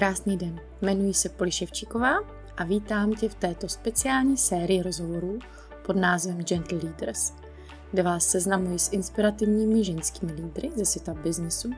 [0.00, 2.18] Krásný den, jmenuji se Poli Ševčíková
[2.56, 5.38] a vítám tě v této speciální sérii rozhovorů
[5.86, 7.32] pod názvem Gentle Leaders,
[7.90, 11.70] kde vás seznamuji s inspirativními ženskými lídry ze světa biznesu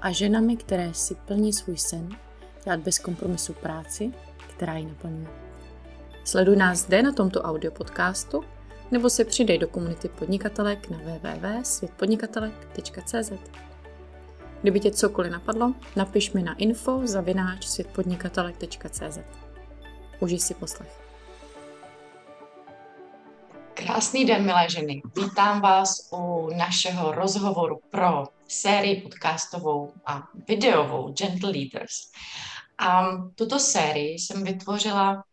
[0.00, 2.08] a ženami, které si plní svůj sen
[2.64, 4.12] dělat bez kompromisu práci,
[4.56, 5.28] která ji naplňuje.
[6.24, 8.44] Sleduj nás zde na tomto audio podcastu
[8.90, 13.32] nebo se přidej do komunity podnikatelek na www.světpodnikatelek.cz.
[14.66, 19.18] Kdyby tě cokoliv napadlo, napiš mi na info zavináč světpodnikatelek.cz.
[20.20, 21.02] Užij si poslech.
[23.74, 25.02] Krásný den, milé ženy.
[25.16, 32.10] Vítám vás u našeho rozhovoru pro sérii podcastovou a videovou Gentle Leaders.
[32.78, 35.24] A tuto sérii jsem vytvořila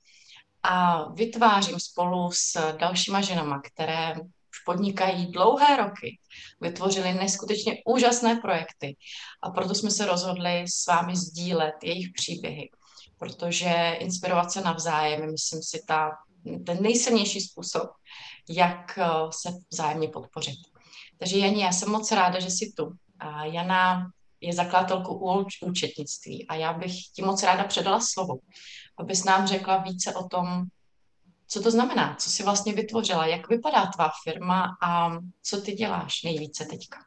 [0.63, 4.16] a vytvářím spolu s dalšíma ženama, které
[4.66, 6.20] podnikají dlouhé roky,
[6.62, 8.95] vytvořili neskutečně úžasné projekty
[9.44, 12.69] a proto jsme se rozhodli s vámi sdílet jejich příběhy,
[13.17, 16.11] protože inspirovat se navzájem je, myslím si, ta,
[16.66, 17.89] ten nejsilnější způsob,
[18.50, 20.59] jak eh, se vzájemně podpořit.
[21.19, 22.91] Takže Jani, já jsem moc ráda, že jsi tu.
[23.19, 28.34] A Jana je zakladatelkou účetnictví a já bych ti moc ráda předala slovo,
[28.97, 30.64] abys nám řekla více o tom,
[31.47, 36.23] co to znamená, co jsi vlastně vytvořila, jak vypadá tvá firma a co ty děláš
[36.23, 36.97] nejvíce teďka.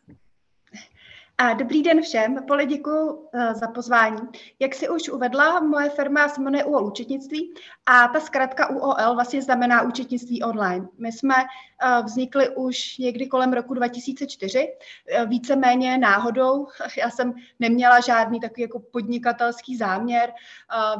[1.38, 4.20] A dobrý den všem, Pole, děkuji eh, za pozvání.
[4.58, 7.54] Jak si už uvedla, moje firma se jmenuje UOL účetnictví
[7.86, 10.88] a ta zkratka UOL vlastně znamená účetnictví online.
[10.98, 11.34] My jsme
[11.82, 14.68] eh, vznikli už někdy kolem roku 2004,
[15.08, 16.66] eh, víceméně náhodou.
[16.98, 20.32] Já jsem neměla žádný takový jako podnikatelský záměr.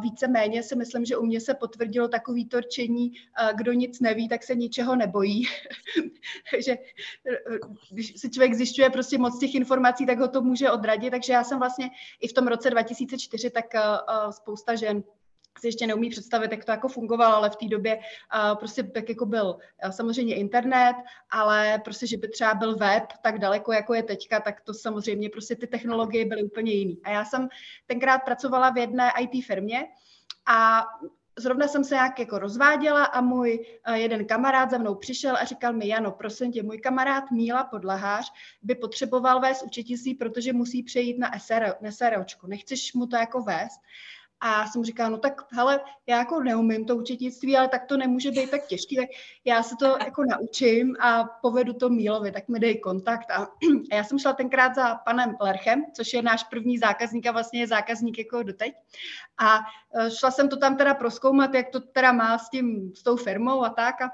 [0.01, 3.13] Víceméně si myslím, že u mě se potvrdilo takový torčení,
[3.55, 5.47] kdo nic neví, tak se ničeho nebojí.
[6.51, 6.79] Takže
[7.91, 11.11] když si člověk zjišťuje prostě moc těch informací, tak ho to může odradit.
[11.11, 11.91] Takže já jsem vlastně
[12.21, 13.65] i v tom roce 2004, tak
[14.31, 15.03] spousta žen
[15.59, 19.09] si ještě neumí představit, jak to jako fungovalo, ale v té době uh, prostě tak
[19.09, 20.97] jako byl uh, samozřejmě internet,
[21.31, 25.31] ale prostě, že by třeba byl web tak daleko, jako je teďka, tak to samozřejmě
[25.31, 27.01] prostě ty technologie byly úplně jiný.
[27.05, 27.49] A já jsem
[27.87, 29.87] tenkrát pracovala v jedné IT firmě
[30.47, 30.87] a
[31.39, 35.73] zrovna jsem se nějak jako rozváděla a můj jeden kamarád za mnou přišel a říkal
[35.73, 41.19] mi, Jano, prosím tě, můj kamarád Míla Podlahář by potřeboval vést účetnictví, protože musí přejít
[41.19, 42.47] na SR, na SROčku.
[42.47, 43.81] Nechceš mu to jako vést?
[44.41, 48.31] A jsem říkala, no tak hele, já jako neumím to učetnictví, ale tak to nemůže
[48.31, 49.09] být tak těžký, tak
[49.45, 53.31] já se to jako naučím a povedu to Mílovi, tak mi dej kontakt.
[53.31, 53.37] A,
[53.93, 57.61] a já jsem šla tenkrát za panem Lerchem, což je náš první zákazník a vlastně
[57.61, 58.75] je zákazník jako doteď.
[59.39, 59.59] A
[59.95, 63.17] e, šla jsem to tam teda proskoumat, jak to teda má s tím, s tou
[63.17, 64.03] firmou a tak.
[64.03, 64.11] A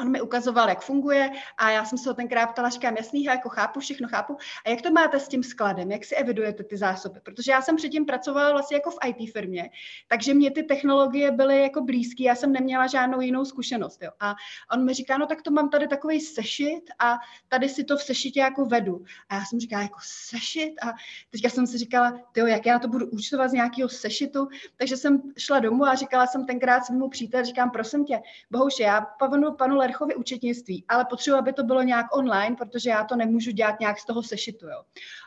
[0.00, 3.48] On mi ukazoval, jak funguje a já jsem se ho tenkrát ptala, říkám, jasný, jako
[3.48, 4.36] chápu, všechno chápu.
[4.66, 7.20] A jak to máte s tím skladem, jak si evidujete ty zásoby?
[7.20, 9.70] Protože já jsem předtím pracovala vlastně jako v IT firmě,
[10.08, 14.02] takže mě ty technologie byly jako blízké, já jsem neměla žádnou jinou zkušenost.
[14.02, 14.10] Jo.
[14.20, 14.34] A
[14.72, 17.18] on mi říká, no tak to mám tady takový sešit a
[17.48, 19.04] tady si to v sešitě jako vedu.
[19.28, 20.74] A já jsem říkala, jako sešit?
[20.82, 20.92] A
[21.30, 24.48] teďka jsem si říkala, jo, jak já to budu účtovat z nějakého sešitu?
[24.76, 29.00] Takže jsem šla domů a říkala jsem tenkrát svému příteli, říkám, prosím tě, bohužel já
[29.00, 33.50] panu, panu Lerchovi účetnictví, ale potřebuji, aby to bylo nějak online, protože já to nemůžu
[33.50, 34.66] dělat nějak z toho sešitu.
[34.66, 34.82] Jo.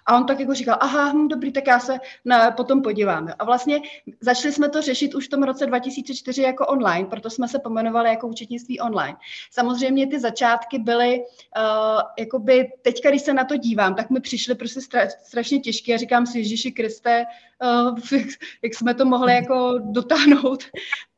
[0.06, 3.28] A on tak jako říkal, aha, hm, dobrý, tak já se na, potom podívám.
[3.28, 3.34] Jo.
[3.40, 3.82] A vlastně
[4.22, 8.10] začali jsme to řešit už v tom roce 2004 jako online, proto jsme se pomenovali
[8.10, 9.18] jako účetnictví online.
[9.52, 14.56] Samozřejmě ty začátky byly, uh, jakoby teďka, když se na to dívám, tak mi přišly
[14.56, 17.26] prostě stra, strašně těžké a říkám si, Ježíši Kriste,
[17.64, 18.28] uh, jak,
[18.64, 20.64] jak jsme to mohli jako dotáhnout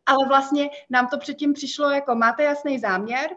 [0.09, 3.29] ale vlastně nám to předtím přišlo jako máte jasný záměr,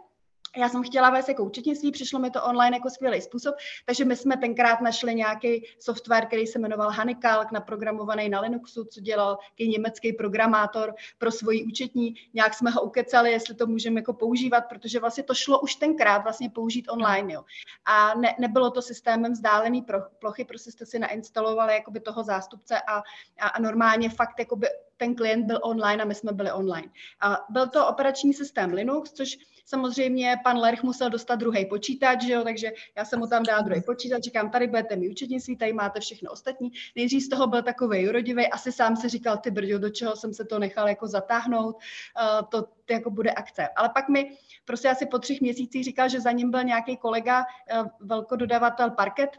[0.57, 3.55] já jsem chtěla vést jako účetnictví, přišlo mi to online jako skvělý způsob,
[3.87, 9.01] takže my jsme tenkrát našli nějaký software, který se jmenoval Honeycalc, naprogramovaný na Linuxu, co
[9.01, 12.15] dělal jaký německý programátor pro svoji účetní.
[12.35, 16.19] Nějak jsme ho ukecali, jestli to můžeme jako používat, protože vlastně to šlo už tenkrát
[16.19, 17.33] vlastně použít online.
[17.33, 17.45] Jo.
[17.85, 22.81] A ne, nebylo to systémem vzdálený pro, plochy, prostě jste si nainstalovali jakoby toho zástupce
[22.81, 23.03] a,
[23.41, 24.69] a, a normálně fakt jakoby
[25.03, 26.89] ten klient byl online a my jsme byli online.
[27.21, 32.33] A byl to operační systém Linux, což samozřejmě pan Lerch musel dostat druhý počítač, že
[32.33, 35.73] jo, takže já jsem mu tam dala druhý počítač, říkám, tady budete mi účetnictví, tady
[35.73, 36.71] máte všechno ostatní.
[36.97, 40.35] Nejdřív z toho byl takový rodivý, asi sám si říkal, ty brďo, do čeho jsem
[40.35, 43.69] se to nechal jako zatáhnout, uh, to, jako bude akce.
[43.77, 47.43] Ale pak mi prostě asi po třech měsících říkal, že za ním byl nějaký kolega,
[47.43, 49.31] uh, velkododavatel Parket,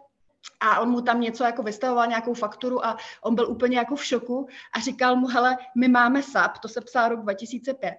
[0.59, 4.05] a on mu tam něco jako vystavoval, nějakou fakturu a on byl úplně jako v
[4.05, 7.93] šoku a říkal mu, hele, my máme SAP, to se psal rok 2005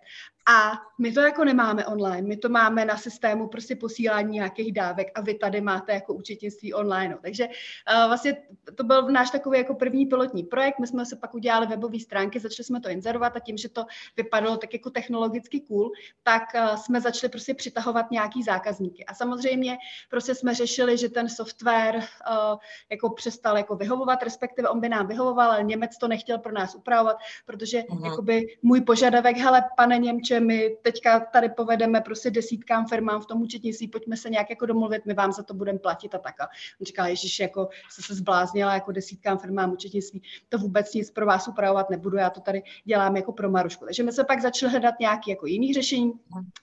[0.46, 5.08] A my to jako nemáme online, my to máme na systému prostě posílání nějakých dávek
[5.14, 7.19] a vy tady máte jako účetnictví online.
[7.23, 8.37] Takže uh, vlastně
[8.75, 12.41] to byl náš takový jako první pilotní projekt, my jsme se pak udělali webové stránky,
[12.41, 13.85] začali jsme to inzerovat a tím, že to
[14.17, 15.91] vypadalo tak jako technologicky cool,
[16.23, 19.05] tak uh, jsme začali prostě přitahovat nějaký zákazníky.
[19.05, 19.76] A samozřejmě
[20.11, 22.58] prostě jsme řešili, že ten software uh,
[22.90, 26.75] jako přestal jako vyhovovat, respektive on by nám vyhovoval, ale Němec to nechtěl pro nás
[26.75, 27.17] upravovat,
[27.47, 28.11] protože uh-huh.
[28.11, 33.43] jakoby můj požadavek, hele, pane Němče, my teďka tady povedeme prostě desítkám firmám v tom
[33.43, 36.41] účetnictví, pojďme se nějak jako domluvit, my vám za to budeme platit a tak.
[36.41, 36.45] A
[36.81, 41.27] on říkal, Ježíš, jako se se zbláznila jako desítkám firmám účetnictví, to vůbec nic pro
[41.27, 43.85] vás upravovat nebudu, já to tady dělám jako pro Marušku.
[43.85, 46.13] Takže my se pak začali hledat nějaké jako jiné řešení.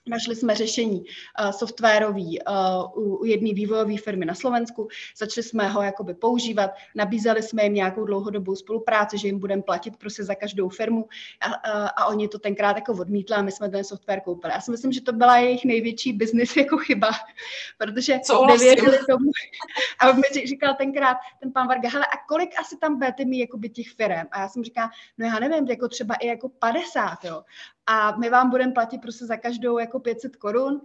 [0.06, 4.88] Našli jsme řešení uh, softwarový uh, u, u jedné vývojové firmy na Slovensku,
[5.18, 9.96] začali jsme ho jakoby používat, nabízeli jsme jim nějakou dlouhodobou spolupráci, že jim budeme platit
[9.96, 11.08] prostě za každou firmu
[11.40, 14.52] a, a, a oni to tenkrát jako odmítli a my jsme ten software koupili.
[14.52, 17.10] Já si myslím, že to byla jejich největší biznis jako chyba,
[17.78, 19.30] protože nevěřili tomu.
[19.98, 23.68] A mi říkal tenkrát ten pan Varga, hele, a kolik asi tam budete mít jakoby
[23.68, 24.26] těch firm?
[24.30, 24.88] A já jsem říkal,
[25.18, 27.42] no já nevím, jako třeba i jako 50, jo.
[27.86, 30.80] A my vám budeme platit prostě za každou jako 500 korun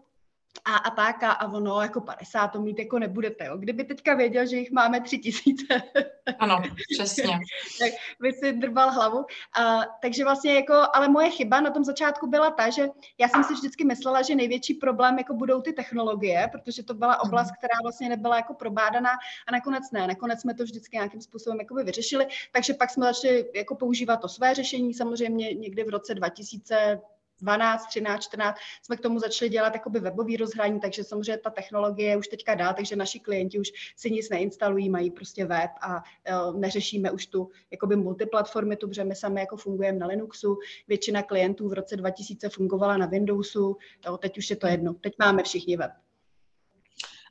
[0.65, 3.45] a, a tak a, a ono jako 50 to mít jako nebudete.
[3.45, 3.57] Jo.
[3.57, 5.81] Kdyby teďka věděl, že jich máme tři tisíce.
[6.39, 6.61] Ano,
[6.94, 7.39] přesně.
[7.79, 7.91] tak
[8.21, 9.17] by si drbal hlavu.
[9.17, 13.44] Uh, takže vlastně jako, ale moje chyba na tom začátku byla ta, že já jsem
[13.44, 17.73] si vždycky myslela, že největší problém jako budou ty technologie, protože to byla oblast, která
[17.83, 19.09] vlastně nebyla jako probádaná
[19.47, 20.07] a nakonec ne.
[20.07, 24.29] Nakonec jsme to vždycky nějakým způsobem jako vyřešili, takže pak jsme začali jako používat to
[24.29, 27.01] své řešení, samozřejmě někdy v roce 2000
[27.42, 32.10] 12, 13, 14 jsme k tomu začali dělat jakoby webový rozhraní, takže samozřejmě ta technologie
[32.10, 35.95] je už teďka dá, takže naši klienti už si nic neinstalují, mají prostě web a
[35.95, 40.57] uh, neřešíme už tu jakoby multiplatformy, protože my sami jako fungujeme na Linuxu,
[40.88, 45.13] většina klientů v roce 2000 fungovala na Windowsu, jo, teď už je to jedno, teď
[45.19, 45.92] máme všichni web.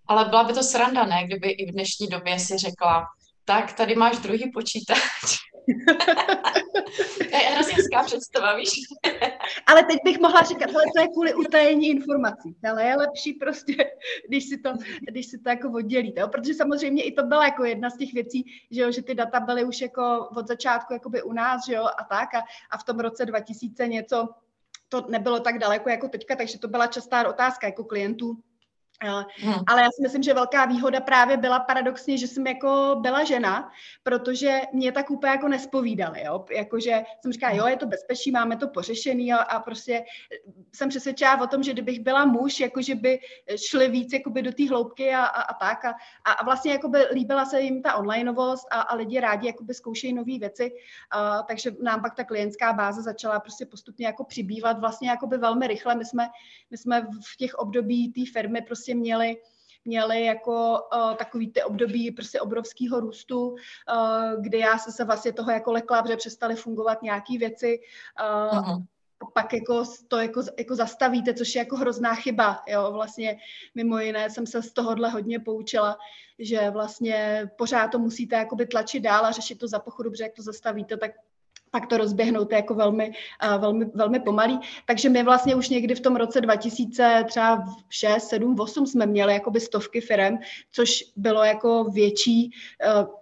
[0.06, 3.06] Ale byla by to sranda, ne, kdyby i v dnešní době si řekla,
[3.44, 4.98] tak tady máš druhý počítač.
[7.18, 7.74] to je hrozně
[8.06, 8.70] představa, víš?
[9.66, 12.56] Ale teď bych mohla říkat, ale to je kvůli utajení informací.
[12.70, 13.74] Ale je lepší prostě,
[14.28, 16.20] když si to, když si to jako oddělíte.
[16.20, 16.28] Jo?
[16.28, 19.40] Protože samozřejmě i to byla jako jedna z těch věcí, že, jo, že ty data
[19.40, 22.34] byly už jako od začátku jakoby u nás, že jo, a tak.
[22.34, 24.28] A, a v tom roce 2000 něco
[24.88, 28.38] to nebylo tak daleko jako teďka, takže to byla častá otázka jako klientů,
[29.04, 29.54] Hmm.
[29.66, 33.70] Ale já si myslím, že velká výhoda právě byla paradoxně, že jsem jako byla žena,
[34.02, 38.56] protože mě tak úplně jako nespovídali, jo, jakože jsem říkala, jo, je to bezpečí, máme
[38.56, 40.04] to pořešený a, a prostě
[40.74, 43.18] jsem přesvědčila o tom, že kdybych byla muž, jakože by
[43.68, 45.84] šli víc jakoby do té hloubky a, a, a tak.
[45.84, 45.94] A,
[46.32, 50.38] a vlastně jakoby líbila se jim ta onlineovost a, a lidi rádi jakoby zkoušejí nové
[50.38, 50.72] věci,
[51.10, 55.66] a, takže nám pak ta klientská báze začala prostě postupně jako přibývat vlastně jakoby velmi
[55.66, 56.28] rychle, my jsme,
[56.70, 59.36] my jsme v těch období té firmy prostě prostě měli
[59.84, 65.32] měli jako uh, takový ty období prostě obrovského růstu, uh, kdy já se, se vlastně
[65.32, 67.80] toho jako lekla, protože přestaly fungovat nějaké věci.
[68.20, 68.84] Uh, uh-huh.
[69.32, 72.62] Pak jako to jako, jako zastavíte, což je jako hrozná chyba.
[72.66, 72.92] Jo?
[72.92, 73.38] Vlastně
[73.74, 75.98] mimo jiné jsem se z tohohle hodně poučila,
[76.38, 80.34] že vlastně pořád to musíte jakoby tlačit dál a řešit to za pochodu, protože jak
[80.34, 81.10] to zastavíte, tak
[81.80, 83.12] pak to rozběhnout jako velmi,
[83.58, 84.60] velmi, velmi pomalý.
[84.86, 89.32] Takže my vlastně už někdy v tom roce 2000, třeba 6, 7, 8 jsme měli
[89.32, 90.38] jakoby stovky firm,
[90.72, 92.50] což bylo jako větší,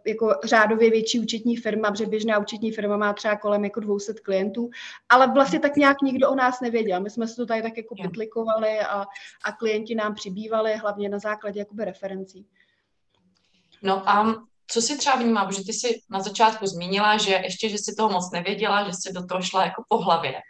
[0.06, 4.70] jako řádově větší účetní firma, protože běžná účetní firma má třeba kolem jako 200 klientů,
[5.08, 7.00] ale vlastně tak nějak nikdo o nás nevěděl.
[7.00, 9.04] My jsme se to tady tak jako pitlikovali a,
[9.44, 12.46] a klienti nám přibývali hlavně na základě jakoby referencí.
[13.82, 17.78] No a co si třeba vnímá, protože ty si na začátku zmínila, že ještě, že
[17.78, 20.40] si toho moc nevěděla, že si do toho šla jako po hlavě.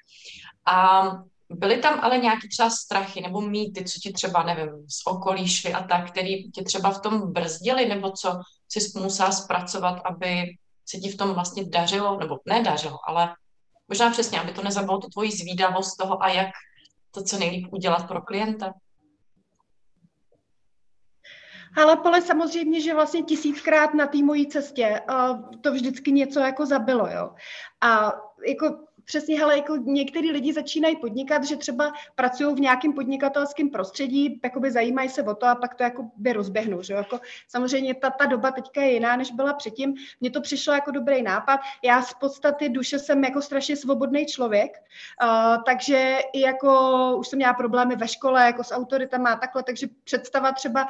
[0.67, 1.03] A
[1.51, 5.73] byly tam ale nějaké třeba strachy nebo mýty, co ti třeba, nevím, z okolí šly
[5.73, 10.45] a tak, který tě třeba v tom brzdili, nebo co si musela zpracovat, aby
[10.87, 13.35] se ti v tom vlastně dařilo, nebo nedařilo, ale
[13.89, 16.49] možná přesně, aby to nezabalo tu tvoji zvídavost toho a jak
[17.11, 18.73] to co nejlíp udělat pro klienta.
[21.77, 26.67] Ale pole samozřejmě, že vlastně tisíckrát na té mojí cestě uh, to vždycky něco jako
[26.67, 27.35] zabilo, jo.
[27.81, 28.13] A
[28.49, 34.41] jako přesně, hele, jako některý lidi začínají podnikat, že třeba pracují v nějakém podnikatelském prostředí,
[34.45, 38.11] jakoby zajímají se o to a pak to jako by rozběhnou, že Jako, samozřejmě ta,
[38.11, 39.95] ta doba teďka je jiná, než byla předtím.
[40.21, 41.61] Mně to přišlo jako dobrý nápad.
[41.85, 44.73] Já z podstaty duše jsem jako strašně svobodný člověk,
[45.23, 46.71] uh, takže i jako
[47.19, 50.87] už jsem měla problémy ve škole, jako s autoritama a takhle, takže představa třeba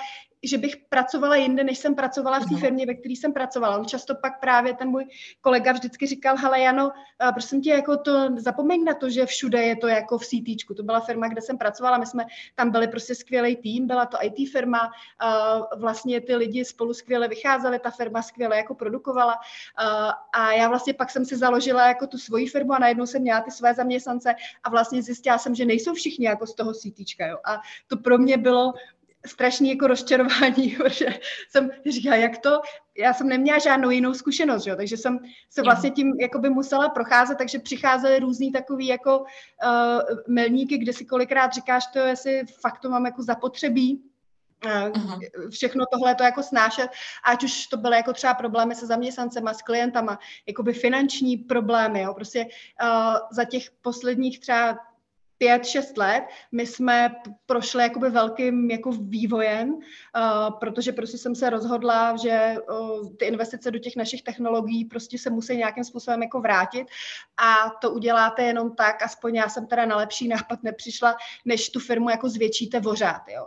[0.47, 3.79] že bych pracovala jinde, než jsem pracovala v té firmě, ve které jsem pracovala.
[3.79, 5.07] On často pak právě ten můj
[5.41, 6.91] kolega vždycky říkal, hele Jano,
[7.33, 10.75] prosím tě, jako to zapomeň na to, že všude je to jako v CT.
[10.77, 14.19] To byla firma, kde jsem pracovala, my jsme tam byli prostě skvělý tým, byla to
[14.23, 14.91] IT firma,
[15.25, 20.69] uh, vlastně ty lidi spolu skvěle vycházeli, ta firma skvěle jako produkovala uh, a já
[20.69, 23.75] vlastně pak jsem si založila jako tu svoji firmu a najednou jsem měla ty své
[23.75, 24.35] zaměstnance
[24.65, 27.21] a vlastně zjistila jsem, že nejsou všichni jako z toho CT.
[27.45, 28.73] A to pro mě bylo
[29.27, 31.07] strašný jako rozčarování, že
[31.49, 32.61] jsem říkala, jak to,
[32.99, 35.19] já jsem neměla žádnou jinou zkušenost, jo, takže jsem
[35.51, 39.27] se vlastně tím jakoby musela procházet, takže přicházely různý takový jako uh,
[40.29, 44.03] milníky, kde si kolikrát říkáš to, jestli fakt to mám jako zapotřebí,
[44.65, 46.89] uh, všechno tohle to jako snášet,
[47.25, 52.15] ať už to byly jako třeba problémy se zaměstnancema, s klientama, jakoby finanční problémy, jo,
[52.15, 52.47] prostě
[52.83, 54.79] uh, za těch posledních třeba
[55.39, 57.15] pět, šest let, my jsme
[57.47, 59.81] prošli jakoby velkým jako vývojem, uh,
[60.61, 65.31] protože prostě jsem se rozhodla, že uh, ty investice do těch našich technologií prostě se
[65.31, 66.87] musí nějakým způsobem jako vrátit.
[67.37, 71.81] A to uděláte jenom tak, aspoň já jsem teda na lepší nápad nepřišla, než tu
[71.81, 73.47] firmu jako zvětšíte vořát, jo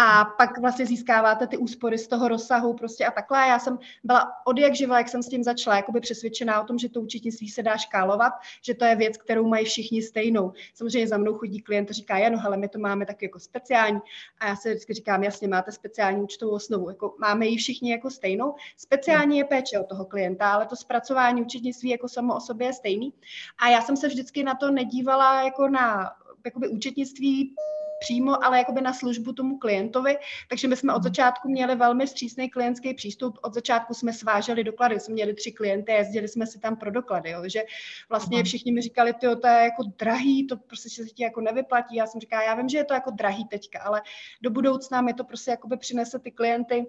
[0.00, 3.38] a pak vlastně získáváte ty úspory z toho rozsahu prostě a takhle.
[3.38, 6.78] Já jsem byla od jak živa, jak jsem s tím začala, jakoby přesvědčená o tom,
[6.78, 10.52] že to účetnictví se dá škálovat, že to je věc, kterou mají všichni stejnou.
[10.74, 14.00] Samozřejmě za mnou chodí klient a říká, Jano, hele, my to máme taky jako speciální.
[14.40, 18.10] A já se vždycky říkám, jasně, máte speciální účtovou osnovu, jako máme ji všichni jako
[18.10, 18.54] stejnou.
[18.76, 22.72] Speciální je péče o toho klienta, ale to zpracování účetnictví jako samo o sobě je
[22.72, 23.12] stejný.
[23.58, 26.10] A já jsem se vždycky na to nedívala jako na
[26.48, 27.54] jakoby účetnictví
[28.00, 30.16] přímo, ale jakoby na službu tomu klientovi.
[30.48, 31.02] Takže my jsme od mhm.
[31.02, 33.38] začátku měli velmi střísný klientský přístup.
[33.42, 37.30] Od začátku jsme sváželi doklady, jsme měli tři klienty, jezdili jsme si tam pro doklady.
[37.30, 37.42] Jo.
[37.46, 37.62] že
[38.08, 41.96] vlastně všichni mi říkali, ty to je jako drahý, to prostě se ti jako nevyplatí.
[41.96, 44.02] Já jsem říkala, já vím, že je to jako drahý teďka, ale
[44.42, 46.86] do budoucna mi to prostě jakoby přinese ty klienty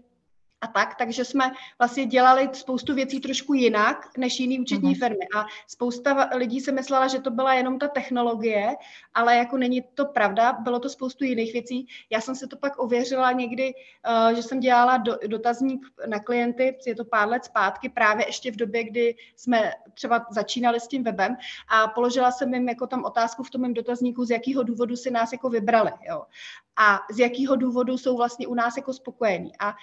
[0.61, 4.99] a tak, takže jsme vlastně dělali spoustu věcí trošku jinak než jiný účetní mm-hmm.
[4.99, 8.75] firmy a spousta lidí se myslela, že to byla jenom ta technologie,
[9.13, 11.87] ale jako není to pravda, bylo to spoustu jiných věcí.
[12.09, 16.77] Já jsem se to pak ověřila někdy, uh, že jsem dělala do, dotazník na klienty,
[16.85, 21.03] je to pár let zpátky, právě ještě v době, kdy jsme třeba začínali s tím
[21.03, 21.37] webem
[21.67, 25.11] a položila jsem jim jako tam otázku v tom mém dotazníku, z jakého důvodu si
[25.11, 25.91] nás jako vybrali.
[26.09, 26.21] Jo
[26.81, 29.51] a z jakého důvodu jsou vlastně u nás jako spokojení.
[29.59, 29.73] A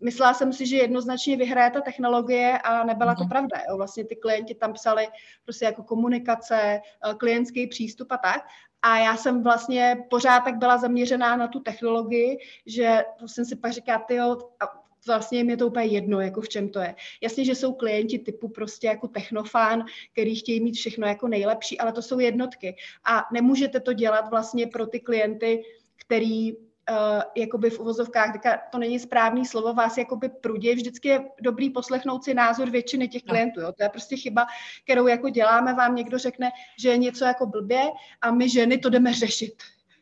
[0.00, 3.28] myslela jsem si, že jednoznačně vyhraje ta technologie a nebyla to mhm.
[3.28, 3.56] pravda.
[3.68, 3.76] Jo.
[3.76, 5.08] Vlastně ty klienti tam psali
[5.44, 8.46] prostě jako komunikace, eh, klientský přístup a tak.
[8.82, 13.72] A já jsem vlastně pořád tak byla zaměřená na tu technologii, že jsem si pak
[13.72, 14.18] říká, ty
[15.06, 16.94] vlastně jim je to úplně jedno, jako v čem to je.
[17.22, 21.92] Jasně, že jsou klienti typu prostě jako technofán, který chtějí mít všechno jako nejlepší, ale
[21.92, 22.76] to jsou jednotky.
[23.04, 25.64] A nemůžete to dělat vlastně pro ty klienty,
[26.00, 26.58] který uh,
[27.36, 28.32] jakoby v uvozovkách,
[28.70, 33.22] to není správný slovo, vás jakoby prudě, vždycky je dobrý poslechnout si názor většiny těch
[33.26, 33.30] no.
[33.30, 33.72] klientů, jo?
[33.72, 34.46] to je prostě chyba,
[34.84, 37.82] kterou jako děláme, vám někdo řekne, že je něco jako blbě
[38.22, 39.54] a my ženy to jdeme řešit.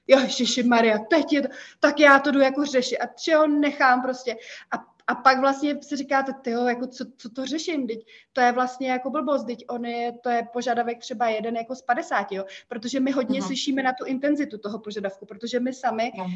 [0.08, 0.18] Jo,
[0.64, 1.48] Maria, teď je to,
[1.80, 4.36] tak já to jdu jako řešit a čeho nechám prostě.
[4.70, 8.52] A a pak vlastně si říkáte, tyjo, jako co, co to řeším, teď to je
[8.52, 12.44] vlastně jako blbost, teď on je, to je požadavek třeba jeden jako z 50, jo,
[12.68, 13.46] protože my hodně uh-huh.
[13.46, 16.30] slyšíme na tu intenzitu toho požadavku, protože my sami uh,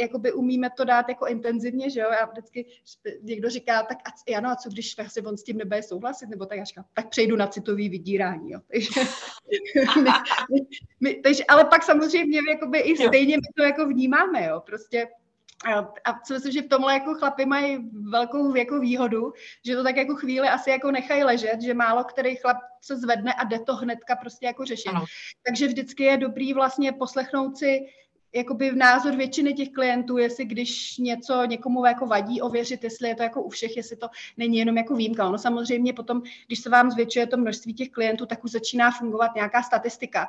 [0.00, 2.66] jakoby umíme to dát jako intenzivně, že jo, a vždycky
[3.22, 6.46] někdo říká, tak a, Jano, a co když si on s tím nebude souhlasit, nebo
[6.46, 9.00] tak já říkám, tak přejdu na citový vydírání, jo, takže,
[10.02, 10.10] my,
[10.50, 10.66] my,
[11.00, 15.08] my, takže ale pak samozřejmě jakoby i stejně my to jako vnímáme, jo, prostě
[16.04, 19.32] a co myslím, že v tomhle jako chlapy mají velkou jako výhodu,
[19.66, 23.34] že to tak jako chvíli asi jako nechají ležet, že málo který chlap se zvedne
[23.34, 24.88] a jde to hnedka prostě jako řešit.
[24.88, 25.04] Ano.
[25.46, 27.86] Takže vždycky je dobrý vlastně poslechnout si
[28.34, 33.14] jakoby v názor většiny těch klientů, jestli když něco někomu jako vadí, ověřit, jestli je
[33.14, 35.28] to jako u všech, jestli to není jenom jako výjimka.
[35.28, 39.34] Ono samozřejmě potom, když se vám zvětšuje to množství těch klientů, tak už začíná fungovat
[39.34, 40.28] nějaká statistika.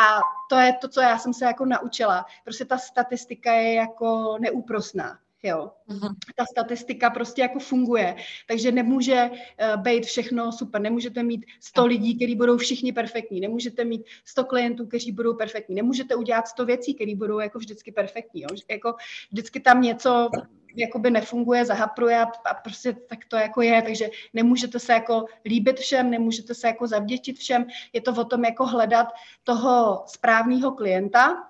[0.00, 2.26] A to je to, co já jsem se jako naučila.
[2.44, 5.70] Prostě ta statistika je jako neúprosná jo.
[5.88, 6.14] Uh-huh.
[6.36, 8.16] Ta statistika prostě jako funguje,
[8.48, 13.84] takže nemůže uh, být všechno super, nemůžete mít 100 lidí, kteří budou všichni perfektní, nemůžete
[13.84, 18.42] mít 100 klientů, kteří budou perfektní, nemůžete udělat 100 věcí, které budou jako vždycky perfektní,
[18.42, 18.48] jo.
[18.68, 18.94] Jako
[19.30, 20.30] vždycky tam něco
[20.76, 25.78] jakoby nefunguje, zahapruje a, a prostě tak to jako je, takže nemůžete se jako líbit
[25.78, 29.06] všem, nemůžete se jako zavděčit všem, je to o tom jako hledat
[29.44, 31.47] toho správného klienta,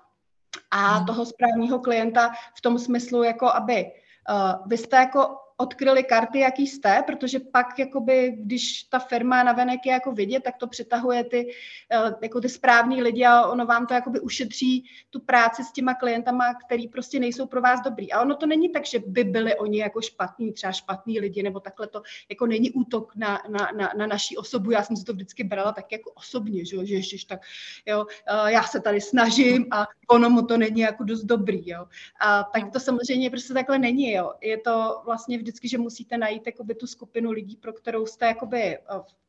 [0.71, 1.05] a hmm.
[1.05, 6.67] toho správního klienta v tom smyslu, jako aby uh, vy jste jako odkryli karty, jaký
[6.67, 11.51] jste, protože pak, jakoby, když ta firma navenek je jako vidět, tak to přitahuje ty,
[11.91, 15.93] eh, jako ty správní lidi a ono vám to jakoby ušetří tu práci s těma
[15.93, 18.11] klientama, který prostě nejsou pro vás dobrý.
[18.11, 21.59] A ono to není tak, že by byli oni jako špatní, třeba špatní lidi, nebo
[21.59, 24.71] takhle to jako není útok na, na, na, na naší osobu.
[24.71, 27.39] Já jsem si to vždycky brala tak jako osobně, že, že ježiš, tak
[27.85, 31.85] jo, eh, já se tady snažím a ono mu to není jako dost dobrý, jo.
[32.21, 34.33] A tak to samozřejmě prostě takhle není, jo.
[34.41, 38.61] Je to vlastně vždycky, že musíte najít jakoby tu skupinu lidí, pro kterou jste jakoby
[38.61, 38.79] eh,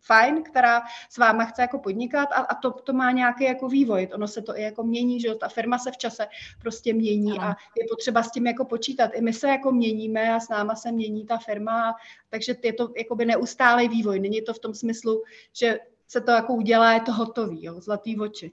[0.01, 4.09] fajn, která s váma chce jako podnikat a, a to, to má nějaký jako vývoj.
[4.15, 6.27] Ono se to i jako mění, že ta firma se v čase
[6.61, 9.11] prostě mění a je potřeba s tím jako počítat.
[9.15, 11.95] I my se jako měníme a s náma se mění ta firma,
[12.29, 14.21] takže je to jakoby neustálý vývoj.
[14.21, 15.23] Není to v tom smyslu,
[15.53, 18.53] že se to jako udělá, je to hotový, jo, zlatý oči.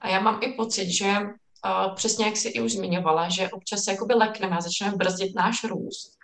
[0.00, 3.84] A já mám i pocit, že uh, přesně jak jsi i už zmiňovala, že občas
[3.84, 6.17] se jakoby lekneme a začneme brzdit náš růst.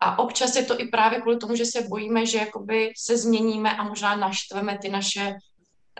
[0.00, 3.76] A občas je to i právě kvůli tomu, že se bojíme, že jakoby se změníme
[3.76, 5.34] a možná naštveme ty naše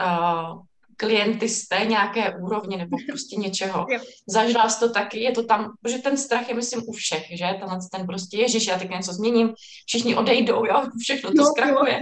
[0.00, 0.62] uh,
[1.00, 3.86] klienty z té nějaké úrovně nebo prostě něčeho.
[4.28, 7.46] Zažila jsi to taky, je to tam, protože ten strach je myslím u všech, že?
[7.60, 9.54] Tenhle ten prostě, ježiš, já teď něco změním,
[9.86, 12.00] všichni odejdou, jo, všechno to no, zkrachuje.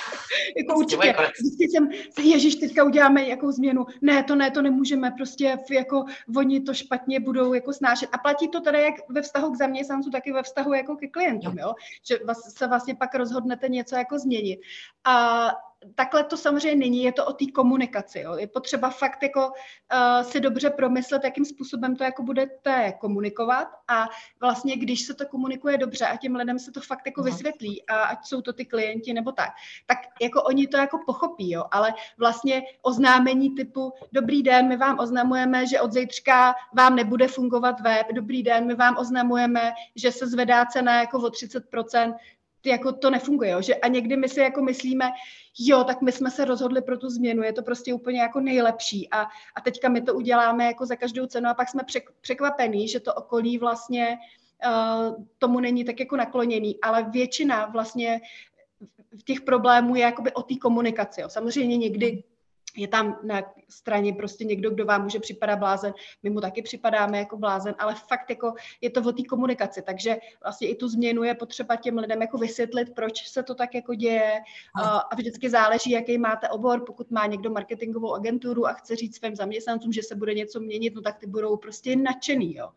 [0.58, 1.88] jako určitě, vždycky jsem,
[2.24, 6.04] ježiš, teďka uděláme jakou změnu, ne, to ne, to nemůžeme, prostě jako
[6.36, 8.08] oni to špatně budou jako snášet.
[8.12, 11.58] A platí to tady jak ve vztahu k zaměstnancům, taky ve vztahu jako ke klientům,
[11.58, 11.74] jo?
[12.08, 14.60] že vás, se vlastně pak rozhodnete něco jako změnit.
[15.04, 15.48] A
[15.94, 18.20] takhle to samozřejmě není, je to o té komunikaci.
[18.20, 18.36] Jo.
[18.36, 24.08] Je potřeba fakt jako uh, si dobře promyslet, jakým způsobem to jako budete komunikovat a
[24.40, 28.02] vlastně, když se to komunikuje dobře a těm lidem se to fakt jako vysvětlí a
[28.02, 29.50] ať jsou to ty klienti nebo tak,
[29.86, 31.64] tak jako oni to jako pochopí, jo.
[31.70, 37.80] ale vlastně oznámení typu dobrý den, my vám oznamujeme, že od zítřka vám nebude fungovat
[37.80, 42.14] web, dobrý den, my vám oznamujeme, že se zvedá cena jako o 30%,
[42.70, 43.62] jako to nefunguje, jo?
[43.62, 45.10] že a někdy my si jako myslíme,
[45.58, 49.08] jo, tak my jsme se rozhodli pro tu změnu, je to prostě úplně jako nejlepší
[49.10, 49.22] a,
[49.54, 51.82] a teďka my to uděláme jako za každou cenu a pak jsme
[52.20, 54.18] překvapení, že to okolí vlastně
[54.66, 58.20] uh, tomu není tak jako nakloněný, ale většina vlastně
[59.24, 61.20] těch problémů je jakoby o té komunikaci.
[61.20, 61.28] Jo.
[61.28, 62.22] Samozřejmě někdy
[62.76, 67.18] je tam na straně prostě někdo, kdo vám může připadat blázen, my mu taky připadáme
[67.18, 71.24] jako blázen, ale fakt jako je to o té komunikaci, takže vlastně i tu změnu
[71.24, 74.40] je potřeba těm lidem jako vysvětlit, proč se to tak jako děje.
[75.10, 79.36] A vždycky záleží, jaký máte obor, pokud má někdo marketingovou agenturu a chce říct svým
[79.36, 82.68] zaměstnancům, že se bude něco měnit, no tak ty budou prostě nadšený, jo.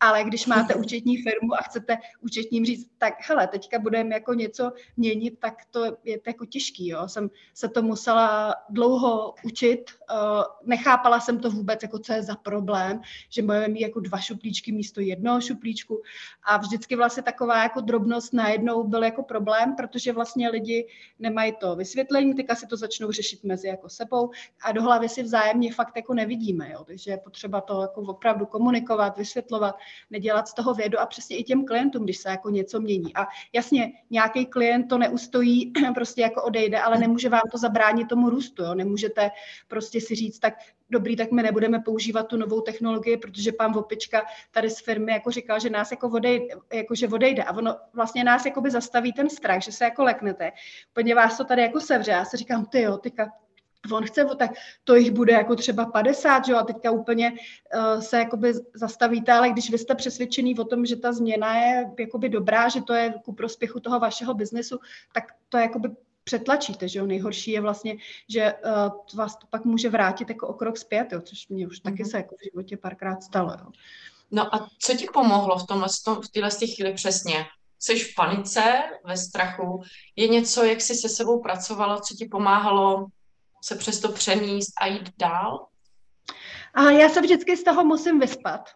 [0.00, 4.72] Ale když máte účetní firmu a chcete účetním říct, tak hele, teďka budeme jako něco
[4.96, 7.08] měnit, tak to je jako těžký, jo.
[7.08, 12.36] Jsem se to musela dlouho učit, uh, nechápala jsem to vůbec, jako co je za
[12.36, 16.02] problém, že budeme mít jako dva šuplíčky místo jednoho šuplíčku
[16.44, 21.76] a vždycky vlastně taková jako drobnost najednou byl jako problém, protože vlastně lidi nemají to
[21.76, 24.30] vysvětlení, teďka si to začnou řešit mezi jako sebou
[24.64, 26.84] a do hlavy si vzájemně fakt jako nevidíme, jo.
[26.84, 29.76] takže je potřeba to jako opravdu komunikovat, vysvětlovat,
[30.10, 33.16] nedělat z toho vědu a přesně i těm klientům, když se jako něco mění.
[33.16, 38.30] A jasně, nějaký klient to neustojí, prostě jako odejde, ale nemůže vám to zabránit tomu
[38.30, 38.74] růstu, jo.
[38.74, 39.25] nemůžete
[39.68, 40.54] prostě si říct, tak
[40.90, 45.30] dobrý, tak my nebudeme používat tu novou technologii, protože pán Vopička tady z firmy jako
[45.30, 49.12] říkal, že nás jako odejde, jako že odejde a ono vlastně nás jako by zastaví
[49.12, 50.52] ten strach, že se jako leknete.
[50.90, 52.10] Úplně vás to tady jako sevře.
[52.10, 53.32] Já si říkám, ty jo, tyka,
[53.92, 54.50] on chce, tak
[54.84, 59.32] to jich bude jako třeba 50, že jo, a teďka úplně uh, se jakoby zastavíte,
[59.32, 62.92] ale když vy jste přesvědčený o tom, že ta změna je jakoby dobrá, že to
[62.92, 64.78] je ku prospěchu toho vašeho biznesu,
[65.12, 65.88] tak to je jakoby
[66.26, 67.06] přetlačíte, že jo?
[67.06, 67.96] Nejhorší je vlastně,
[68.28, 71.20] že uh, vás to pak může vrátit jako o krok zpět, jo?
[71.20, 71.82] což mě už mm-hmm.
[71.82, 72.10] taky mhm.
[72.10, 73.66] se jako v životě párkrát stalo, jo?
[74.30, 75.88] No a co ti pomohlo v tomhle,
[76.24, 77.44] v téhle chvíli přesně?
[77.78, 79.82] Jsi v panice, ve strachu,
[80.16, 83.06] je něco, jak jsi se sebou pracovala, co ti pomáhalo
[83.62, 85.66] se přesto přemíst a jít dál?
[86.74, 88.68] A já se vždycky z toho musím vyspat.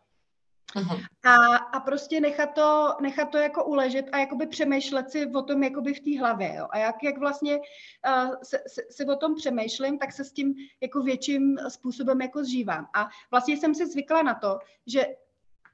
[0.77, 1.01] Uh-huh.
[1.25, 5.63] A, a prostě nechat to, nechat to jako uležet a jakoby přemýšlet si o tom
[5.63, 6.55] jakoby v té hlavě.
[6.55, 6.67] Jo.
[6.71, 10.55] A jak, jak vlastně uh, se, se, se o tom přemýšlím, tak se s tím
[10.81, 12.87] jako větším způsobem jako zžívám.
[12.95, 15.07] A vlastně jsem si zvykla na to, že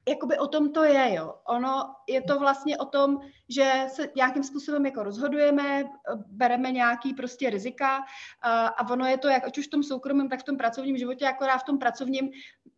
[0.07, 1.35] jakoby o tom to je, jo.
[1.47, 5.83] Ono je to vlastně o tom, že se nějakým způsobem jako rozhodujeme,
[6.27, 8.03] bereme nějaký prostě rizika
[8.41, 10.97] a, a ono je to, jak ať už v tom soukromém, tak v tom pracovním
[10.97, 12.29] životě, akorát v tom pracovním,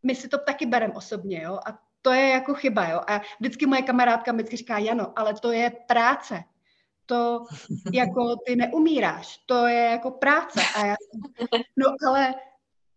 [0.04, 1.60] my si to taky bereme osobně, jo.
[1.66, 3.02] A to je jako chyba, jo.
[3.08, 6.44] A vždycky moje kamarádka mi říká, Jano, ale to je práce.
[7.06, 7.46] To
[7.94, 10.62] jako ty neumíráš, to je jako práce.
[10.76, 10.96] A já,
[11.78, 12.36] no ale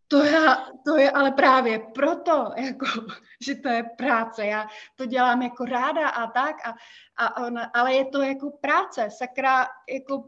[0.09, 2.87] to, já, to je ale právě proto, jako,
[3.45, 4.47] že to je práce.
[4.47, 6.75] Já to dělám jako ráda a tak, a,
[7.17, 9.09] a ona, ale je to jako práce.
[9.11, 10.25] Sakra, jako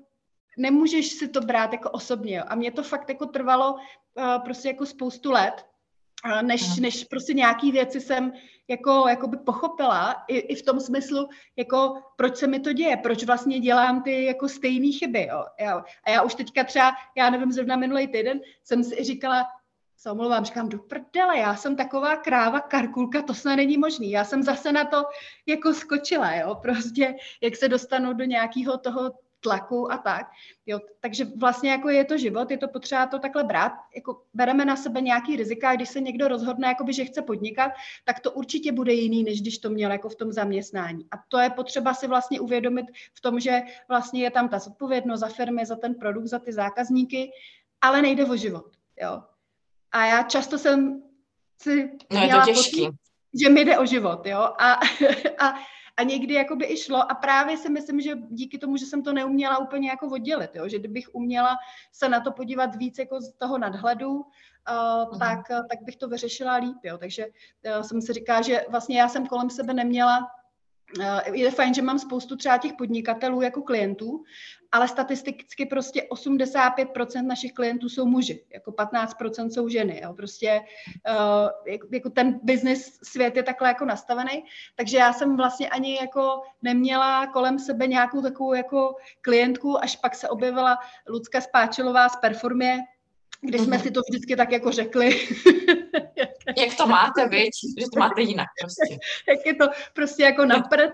[0.59, 2.37] nemůžeš si to brát jako osobně.
[2.37, 2.45] Jo.
[2.49, 5.67] A mě to fakt jako trvalo uh, prostě jako spoustu let,
[6.43, 8.33] než, než prostě nějaký věci jsem
[8.69, 12.97] jako, jako by pochopila i, i v tom smyslu, jako proč se mi to děje,
[12.97, 15.27] proč vlastně dělám ty jako stejné chyby.
[15.31, 15.45] Jo.
[15.61, 19.45] Já, a já už teďka třeba, já nevím, zrovna minulý týden jsem si říkala,
[19.97, 24.11] se omlouvám, říkám, do prdele, já jsem taková kráva, karkulka, to snad není možný.
[24.11, 25.05] Já jsem zase na to
[25.47, 29.13] jako skočila, jo, prostě, jak se dostanu do nějakého toho
[29.45, 30.27] tlaku a tak.
[30.67, 34.65] Jo, takže vlastně jako je to život, je to potřeba to takhle brát, jako bereme
[34.65, 37.73] na sebe nějaký rizika a když se někdo rozhodne, jakoby, že chce podnikat,
[38.05, 41.07] tak to určitě bude jiný, než když to měl jako v tom zaměstnání.
[41.11, 45.21] A to je potřeba si vlastně uvědomit v tom, že vlastně je tam ta zodpovědnost
[45.21, 47.31] za firmy, za ten produkt, za ty zákazníky,
[47.81, 48.67] ale nejde o život.
[49.03, 49.23] Jo.
[49.93, 51.03] A já často jsem
[51.63, 52.87] si no, je to těžký.
[52.87, 52.99] Pocit,
[53.43, 54.39] že mi jde o život, jo.
[54.39, 54.73] A,
[55.39, 55.55] a
[55.97, 59.03] a někdy jako by i šlo a právě si myslím, že díky tomu, že jsem
[59.03, 60.69] to neuměla úplně jako oddělit, jo?
[60.69, 61.57] že kdybych uměla
[61.93, 65.19] se na to podívat víc jako z toho nadhledu, uh, uh-huh.
[65.19, 66.79] tak, tak bych to vyřešila líp.
[66.83, 66.99] Jo?
[66.99, 70.31] Takže uh, jsem si říká, že vlastně já jsem kolem sebe neměla
[71.01, 74.25] Eh, je fajn, že mám spoustu třeba těch podnikatelů jako klientů,
[74.75, 80.01] ale statisticky prostě 85% našich klientů jsou muži, jako 15% jsou ženy.
[80.05, 80.13] Jo.
[80.15, 80.61] Prostě
[81.11, 84.45] uh, jako ten business svět je takhle jako nastavený,
[84.77, 90.15] takže já jsem vlastně ani jako neměla kolem sebe nějakou takovou jako klientku, až pak
[90.15, 92.79] se objevila Lucka Spáčelová z Performie,
[93.41, 93.83] když jsme mm-hmm.
[93.83, 95.29] si to vždycky tak jako řekli.
[96.59, 97.51] Jak to máte, viď?
[97.79, 98.99] Že to máte jinak prostě.
[99.29, 100.93] Jak je to prostě jako napřed,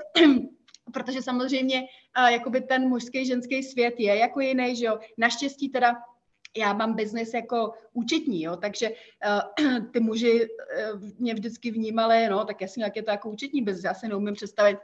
[0.92, 4.98] protože samozřejmě uh, jakoby ten mužský, ženský svět je jako jiný, že jo.
[5.18, 5.96] Naštěstí teda
[6.56, 10.48] já mám biznes jako účetní, jo, takže uh, ty muži
[10.94, 14.08] uh, mě vždycky vnímali, no, tak jasně, jak je to jako účetní biznes, já si
[14.08, 14.78] neumím představit,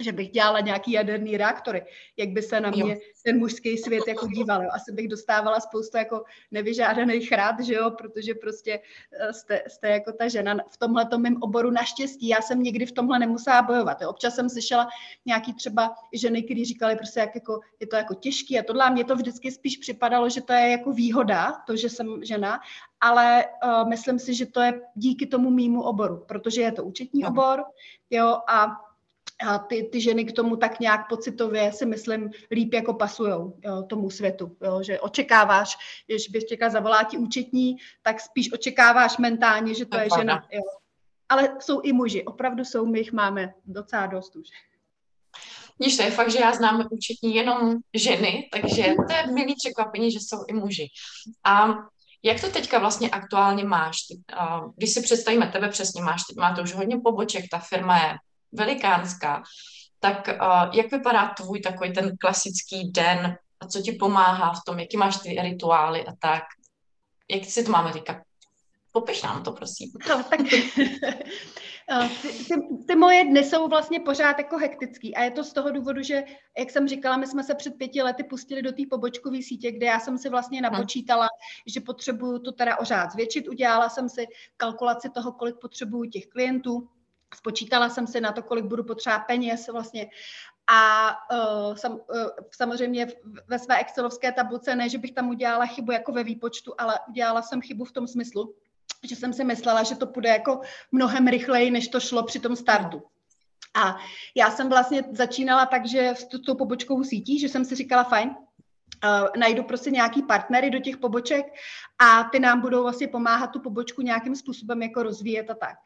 [0.00, 1.84] že bych dělala nějaký jaderný reaktory,
[2.16, 3.00] jak by se na mě jo.
[3.24, 4.62] ten mužský svět jako díval.
[4.62, 4.68] Jo.
[4.72, 8.80] Asi bych dostávala spoustu jako nevyžádaných rád, že jo, protože prostě
[9.12, 12.28] eh, jste, jste jako ta žena v tomhle mém oboru naštěstí.
[12.28, 14.02] Já jsem nikdy v tomhle nemusela bojovat.
[14.02, 14.10] Jo.
[14.10, 14.88] Občas jsem slyšela
[15.26, 18.84] nějaký třeba ženy, které říkali prostě, jak jako, je to jako těžký a tohle.
[18.84, 22.60] A mně to vždycky spíš připadalo, že to je jako výhoda, to, že jsem žena,
[23.00, 27.22] ale uh, myslím si, že to je díky tomu mýmu oboru, protože je to účetní
[27.22, 27.28] no.
[27.28, 27.64] obor,
[28.10, 28.89] jo, a
[29.48, 33.82] a ty, ty ženy k tomu tak nějak pocitově si myslím líp jako pasujou jo,
[33.82, 35.76] tomu světu, jo, že očekáváš,
[36.06, 40.46] když bys čeká zavolá ti účetní, tak spíš očekáváš mentálně, že to je žena.
[40.52, 40.62] Jo.
[41.28, 44.48] Ale jsou i muži, opravdu jsou, my jich máme docela dost už.
[45.78, 50.10] Víš, to je fakt, že já znám účetní jenom ženy, takže to je milý překvapení,
[50.10, 50.88] že jsou i muži.
[51.44, 51.68] A
[52.22, 53.96] jak to teďka vlastně aktuálně máš?
[54.76, 58.14] Když si představíme tebe přesně, máš, máte už hodně poboček, ta firma je
[58.52, 59.42] velikánská,
[60.00, 64.78] tak uh, jak vypadá tvůj takový ten klasický den a co ti pomáhá v tom,
[64.78, 66.42] jaký máš ty rituály a tak?
[67.30, 68.16] Jak si to máme říkat?
[68.92, 69.90] Popiš nám to, prosím.
[70.08, 70.40] No, tak
[72.22, 72.54] ty, ty,
[72.88, 76.22] ty moje dny jsou vlastně pořád jako hektický a je to z toho důvodu, že,
[76.58, 79.86] jak jsem říkala, my jsme se před pěti lety pustili do té pobočkové sítě, kde
[79.86, 80.62] já jsem si vlastně hm.
[80.62, 81.28] napočítala,
[81.66, 83.48] že potřebuju to teda ořád zvětšit.
[83.48, 86.88] Udělala jsem si kalkulaci toho, kolik potřebuju těch klientů,
[87.34, 90.10] Spočítala jsem si na to, kolik budu potřebovat peněz vlastně
[90.72, 91.98] a uh, sam, uh,
[92.50, 93.06] samozřejmě
[93.46, 97.42] ve své excelovské tabulce ne, že bych tam udělala chybu jako ve výpočtu, ale udělala
[97.42, 98.54] jsem chybu v tom smyslu,
[99.02, 100.60] že jsem si myslela, že to půjde jako
[100.92, 103.02] mnohem rychleji, než to šlo při tom startu.
[103.74, 103.96] A
[104.34, 108.36] já jsem vlastně začínala tak, že s tou pobočkovou sítí, že jsem si říkala, fajn,
[109.36, 111.46] najdu prostě nějaký partnery do těch poboček
[111.98, 115.76] a ty nám budou vlastně pomáhat tu pobočku nějakým způsobem jako rozvíjet a tak.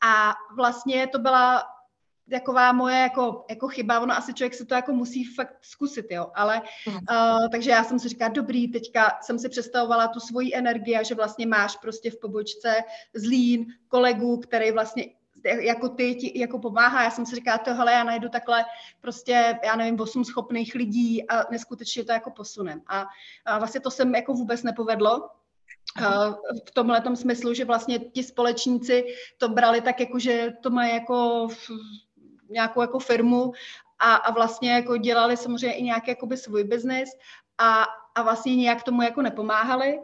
[0.00, 1.62] A vlastně to byla
[2.30, 6.30] taková moje jako, jako chyba, ono asi člověk se to jako musí fakt zkusit, jo,
[6.34, 10.96] ale uh, takže já jsem si říkala, dobrý, teďka jsem si představovala tu svoji energii
[10.96, 12.74] a že vlastně máš prostě v pobočce
[13.14, 15.04] zlín kolegu, který vlastně
[15.44, 17.02] jako ty ti jako pomáhá.
[17.02, 18.64] Já jsem si říkala, to hele, já najdu takhle
[19.00, 22.82] prostě, já nevím, osm schopných lidí a neskutečně to jako posunem.
[22.86, 23.06] A,
[23.44, 25.28] a vlastně to jsem jako vůbec nepovedlo,
[26.66, 29.04] v tomhle smyslu, že vlastně ti společníci
[29.38, 31.48] to brali tak jako, že to mají jako
[32.50, 33.52] nějakou jako firmu
[33.98, 37.10] a, a vlastně jako dělali samozřejmě i nějaký jakoby svůj biznis
[37.58, 40.00] a, a vlastně nějak tomu jako nepomáhali.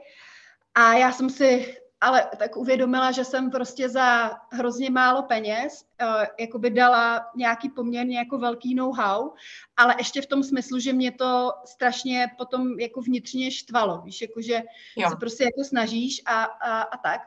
[0.74, 6.24] A já jsem si ale tak uvědomila, že jsem prostě za hrozně málo peněz uh,
[6.40, 9.30] jakoby dala nějaký poměrně jako velký know-how,
[9.76, 14.62] ale ještě v tom smyslu, že mě to strašně potom jako vnitřně štvalo, víš, jakože
[15.08, 17.20] se prostě jako snažíš a, a, a tak.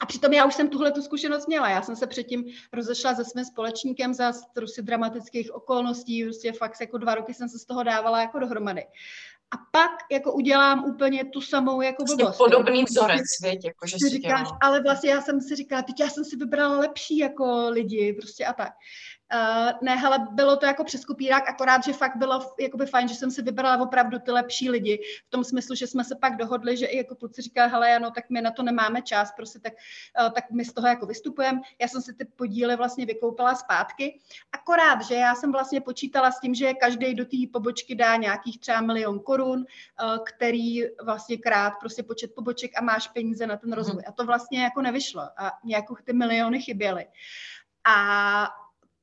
[0.00, 1.68] A přitom já už jsem tuhle tu zkušenost měla.
[1.68, 6.98] Já jsem se předtím rozešla se svým společníkem za prostě dramatických okolností, prostě fakt jako
[6.98, 8.86] dva roky jsem se z toho dávala jako dohromady
[9.50, 12.38] a pak jako udělám úplně tu samou jako vlastně blbost.
[12.38, 16.08] Podobný vzorec, věď, jako že si říkáš, ale vlastně já jsem si říkala, teď já
[16.10, 18.72] jsem si vybrala lepší jako lidi, prostě a tak.
[19.34, 23.14] Uh, ne, hele, bylo to jako přes kupírák, akorát, že fakt bylo jakoby fajn, že
[23.14, 26.76] jsem si vybrala opravdu ty lepší lidi, v tom smyslu, že jsme se pak dohodli,
[26.76, 29.72] že i jako kluci říkali, hele, ano, tak my na to nemáme čas, prostě tak,
[30.20, 31.60] uh, tak my z toho jako vystupujeme.
[31.80, 34.20] Já jsem si ty podíly vlastně vykoupila zpátky,
[34.52, 38.60] akorát, že já jsem vlastně počítala s tím, že každý do té pobočky dá nějakých
[38.60, 43.72] třeba milion korun, uh, který vlastně krát prostě počet poboček a máš peníze na ten
[43.72, 44.02] rozvoj.
[44.06, 47.06] A to vlastně jako nevyšlo a nějakou ty miliony chyběly.
[47.84, 48.48] A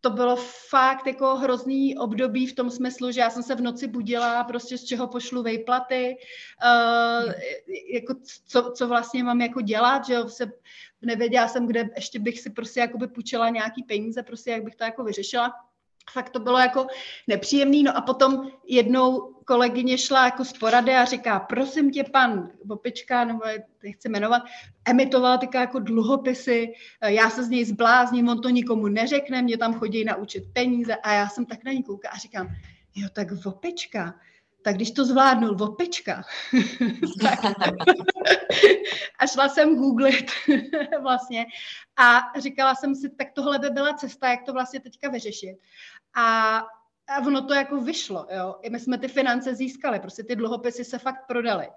[0.05, 0.35] to bylo
[0.69, 4.77] fakt jako hrozný období v tom smyslu, že já jsem se v noci budila, prostě
[4.77, 6.17] z čeho pošlu vejplaty,
[6.65, 7.33] uh,
[7.93, 8.15] jako
[8.45, 10.51] co, co vlastně mám jako dělat, že se
[11.01, 14.83] nevěděla jsem, kde ještě bych si prostě jakoby půjčila nějaký peníze, prostě jak bych to
[14.83, 15.53] jako vyřešila
[16.11, 16.87] fakt to bylo jako
[17.27, 17.83] nepříjemný.
[17.83, 23.25] No a potom jednou kolegyně šla jako z porady a říká, prosím tě, pan Vopička,
[23.25, 23.39] nebo
[23.91, 24.43] chci jmenovat,
[24.85, 26.73] emitoval tyka jako dluhopisy,
[27.07, 31.13] já se z něj zblázním, on to nikomu neřekne, mě tam chodí naučit peníze a
[31.13, 32.47] já jsem tak na ní kouká a říkám,
[32.95, 34.13] jo, tak Vopička,
[34.65, 36.23] tak když to zvládnul Vopečka,
[39.19, 40.31] a šla jsem googlit
[41.01, 41.45] vlastně
[41.97, 45.57] a říkala jsem si, tak tohle by byla cesta, jak to vlastně teďka vyřešit.
[46.15, 46.61] A
[47.07, 48.55] a ono to jako vyšlo, jo.
[48.61, 51.67] I my jsme ty finance získali, prostě ty dluhopisy se fakt prodaly.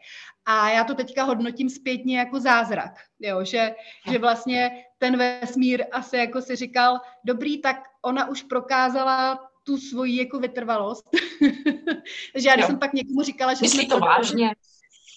[0.46, 3.74] A já to teďka hodnotím zpětně jako zázrak, jo, že,
[4.10, 10.18] že vlastně ten vesmír asi jako si říkal, dobrý, tak ona už prokázala tu svoji
[10.18, 11.04] jako vytrvalost.
[12.32, 13.60] Takže já když jsem pak někomu říkala, že...
[13.60, 14.50] Myslí to vážně?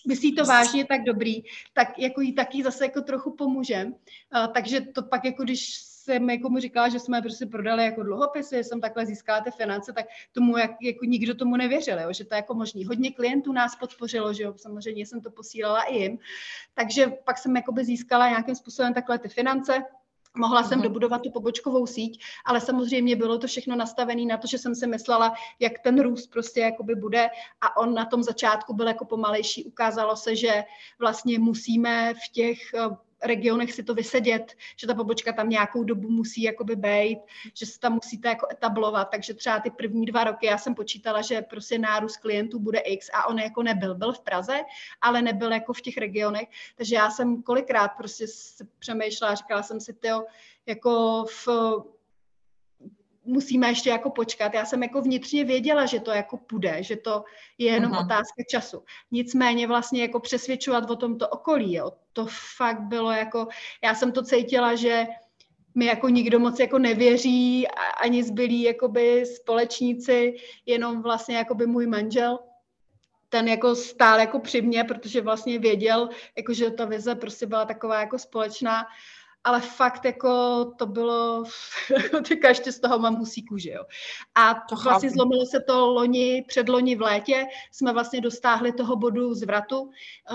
[0.07, 1.41] Myslí to vážně, tak dobrý,
[1.73, 3.87] tak jako jí taky zase jako trochu pomůžem.
[3.87, 8.03] Uh, takže to pak jako když jsem jako mu říkala, že jsme prostě prodali jako
[8.03, 12.25] dluhopisy, jsem takhle získala ty finance, tak tomu jak, jako nikdo tomu nevěřil, jo, že
[12.25, 12.85] to je jako možný.
[12.85, 16.19] Hodně klientů nás podpořilo, že jo, samozřejmě jsem to posílala i jim.
[16.73, 19.83] Takže pak jsem jakoby získala nějakým způsobem takhle ty finance,
[20.37, 20.83] Mohla jsem mhm.
[20.83, 24.87] dobudovat tu pobočkovou síť, ale samozřejmě bylo to všechno nastavené na to, že jsem si
[24.87, 27.29] myslela, jak ten růst prostě jakoby bude
[27.61, 29.63] a on na tom začátku byl jako pomalejší.
[29.63, 30.63] Ukázalo se, že
[30.99, 36.09] vlastně musíme v těch eh, regionech si to vysedět, že ta pobočka tam nějakou dobu
[36.09, 37.19] musí jakoby být,
[37.53, 41.21] že se tam musíte jako etablovat, takže třeba ty první dva roky já jsem počítala,
[41.21, 44.59] že prostě nárůst klientů bude X a on jako nebyl, byl v Praze,
[45.01, 48.25] ale nebyl jako v těch regionech, takže já jsem kolikrát prostě
[48.79, 50.25] přemýšlela, říkala jsem si, tyjo,
[50.65, 51.47] jako v
[53.31, 54.53] musíme ještě jako počkat.
[54.53, 57.23] Já jsem jako vnitřně věděla, že to jako půjde, že to
[57.57, 58.05] je jenom uh-huh.
[58.05, 58.83] otázka času.
[59.11, 63.47] Nicméně vlastně jako přesvědčovat o tomto okolí, jo, to fakt bylo jako,
[63.83, 65.07] já jsem to cítila, že
[65.75, 67.67] mi jako nikdo moc jako nevěří,
[68.03, 72.39] ani zbylí jakoby společníci, jenom vlastně jakoby můj manžel,
[73.29, 77.65] ten jako stál jako při mně, protože vlastně věděl, jako že ta vize prostě byla
[77.65, 78.85] taková jako společná
[79.43, 81.43] ale fakt jako to bylo,
[82.27, 83.83] teďka ještě z toho mám husí kůži, jo.
[84.35, 85.15] A to vlastně chápu.
[85.15, 89.91] zlomilo se to loni, předloni v létě, jsme vlastně dostáhli toho bodu zvratu,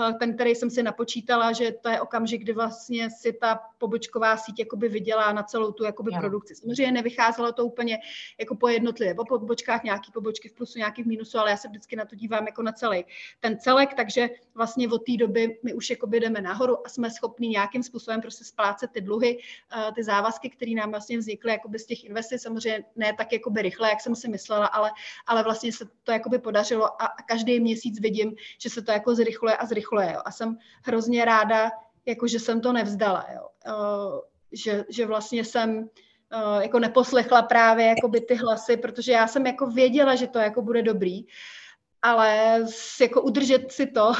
[0.09, 4.37] eh, ten, který jsem si napočítala, že to je okamžik, kdy vlastně si ta pobočková
[4.37, 6.55] síť jakoby vydělá na celou tu jakoby produkci.
[6.55, 7.99] Samozřejmě nevycházelo to úplně
[8.39, 11.67] jako po jednotlivě, po pobočkách nějaký pobočky v plusu, nějaký v mínusu, ale já se
[11.67, 13.05] vždycky na to dívám jako na celý
[13.39, 17.47] ten celek, takže vlastně od té doby my už jakoby jdeme nahoru a jsme schopni
[17.47, 21.85] nějakým způsobem prostě splácet ty dluhy, eh, ty závazky, které nám vlastně vznikly jakoby z
[21.85, 24.91] těch investic, samozřejmě ne tak jakoby rychle, jak jsem si myslela, ale,
[25.27, 29.57] ale vlastně se to jakoby podařilo a každý měsíc vidím, že se to jako zrychluje
[29.57, 30.11] a zrychluje.
[30.13, 30.21] Jo.
[30.25, 31.71] A jsem hrozně ráda,
[32.05, 33.25] jako že jsem to nevzdala.
[33.33, 33.47] Jo.
[33.67, 39.45] Eh, že, že vlastně jsem uh, jako neposlechla právě jakoby ty hlasy, protože já jsem
[39.45, 41.27] jako věděla, že to jako bude dobrý,
[42.01, 42.59] ale
[43.01, 44.11] jako udržet si to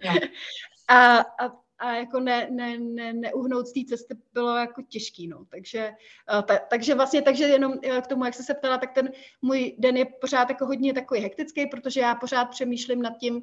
[0.88, 5.44] a, a a jako ne, ne, ne, neuhnout z té cesty bylo jako těžký, no.
[5.48, 5.92] Takže,
[6.38, 9.12] eh, ta, takže vlastně, takže jenom eh, k tomu, jak jsi se ptala, tak ten
[9.42, 13.42] můj den je pořád jako hodně takový hektický, protože já pořád přemýšlím nad tím,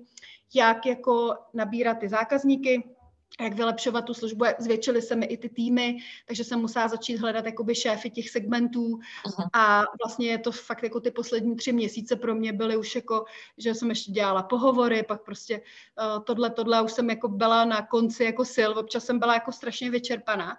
[0.56, 2.92] jak jako nabírat ty zákazníky,
[3.41, 7.46] jak vylepšovat tu službu, zvětšily se mi i ty týmy, takže jsem musela začít hledat
[7.46, 9.50] jakoby šéfy těch segmentů uh-huh.
[9.54, 13.26] a vlastně je to fakt jako ty poslední tři měsíce pro mě byly už jako,
[13.58, 15.62] že jsem ještě dělala pohovory, pak prostě
[16.15, 19.52] uh, tohle, tohle, už jsem jako byla na konci jako sil, občas jsem byla jako
[19.52, 20.58] strašně vyčerpaná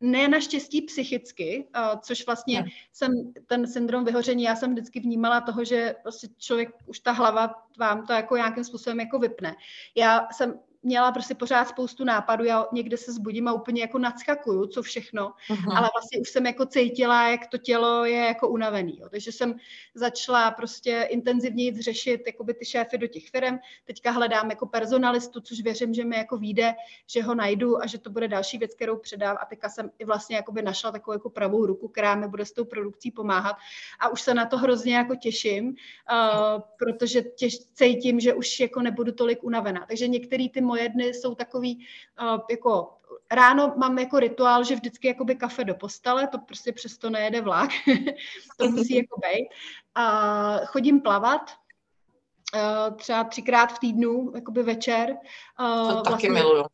[0.00, 2.68] ne naštěstí psychicky, uh, což vlastně ne.
[2.92, 7.54] jsem ten syndrom vyhoření, já jsem vždycky vnímala toho, že prostě člověk, už ta hlava
[7.78, 9.56] vám to jako nějakým způsobem jako vypne.
[9.96, 14.66] Já jsem měla prostě pořád spoustu nápadů, já někde se zbudím a úplně jako nadskakuju,
[14.66, 15.76] co všechno, uh-huh.
[15.76, 19.08] ale vlastně už jsem jako cítila, jak to tělo je jako unavený, jo.
[19.08, 19.54] takže jsem
[19.94, 25.60] začala prostě intenzivně řešit jakoby ty šéfy do těch firm, teďka hledám jako personalistu, což
[25.60, 26.74] věřím, že mi jako vyjde,
[27.06, 30.04] že ho najdu a že to bude další věc, kterou předám a teďka jsem i
[30.04, 33.56] vlastně jakoby našla takovou jako pravou ruku, která mi bude s tou produkcí pomáhat
[34.00, 35.74] a už se na to hrozně jako těším, uh,
[36.78, 41.34] protože těž, cítím, že už jako nebudu tolik unavená, takže některý ty moje dny jsou
[41.34, 41.86] takový
[42.22, 42.90] uh, jako
[43.30, 47.70] ráno mám jako rituál, že vždycky jakoby kafe do postele, to prostě přesto nejede vlak,
[48.58, 49.48] to musí jako být.
[49.94, 51.50] A chodím plavat,
[52.54, 55.16] uh, třeba třikrát v týdnu, jakoby večer.
[55.60, 56.64] Uh, to taky vlastně, miluju.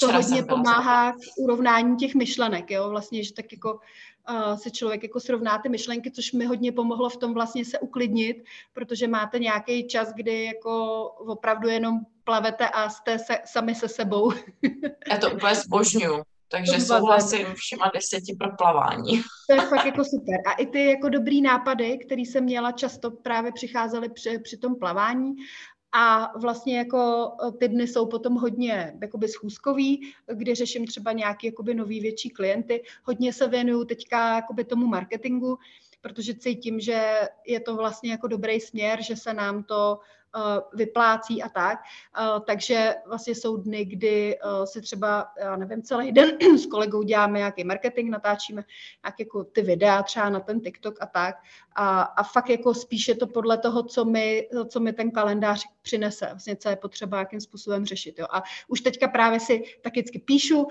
[0.00, 3.80] To hodně pomáhá k urovnání těch myšlenek, jo, vlastně, že tak jako
[4.30, 7.78] uh, se člověk jako srovná ty myšlenky, což mi hodně pomohlo v tom vlastně se
[7.78, 13.88] uklidnit, protože máte nějaký čas, kdy jako opravdu jenom plavete a jste se, sami se
[13.88, 14.32] sebou.
[15.10, 16.22] Já to úplně zbožňuju.
[16.50, 19.22] Takže souhlasím všema deseti pro plavání.
[19.50, 20.34] To je fakt jako super.
[20.46, 24.76] A i ty jako dobrý nápady, které jsem měla, často právě přicházely při, při tom
[24.76, 25.32] plavání.
[25.92, 31.46] A vlastně jako e, ty dny jsou potom hodně jakoby schůzkový, kdy řeším třeba nějaký
[31.46, 32.82] jakoby nový větší klienty.
[33.04, 35.58] Hodně se věnuju teďka jakoby tomu marketingu,
[36.00, 40.00] protože cítím, že je to vlastně jako dobrý směr, že se nám to
[40.36, 41.78] Eh, vyplácí a tak.
[42.18, 47.02] Eh, takže vlastně jsou dny, kdy eh, si třeba, já nevím, celý den s kolegou
[47.02, 48.64] děláme nějaký marketing, natáčíme
[49.04, 51.36] nějaké jako ty videa třeba na ten TikTok a tak.
[51.74, 55.64] A, a fakt jako spíš je to podle toho, co mi, co mi ten kalendář
[55.82, 58.18] přinese, vlastně co je potřeba jakým způsobem řešit.
[58.18, 58.26] Jo.
[58.30, 60.66] A už teďka právě si tak vždycky píšu,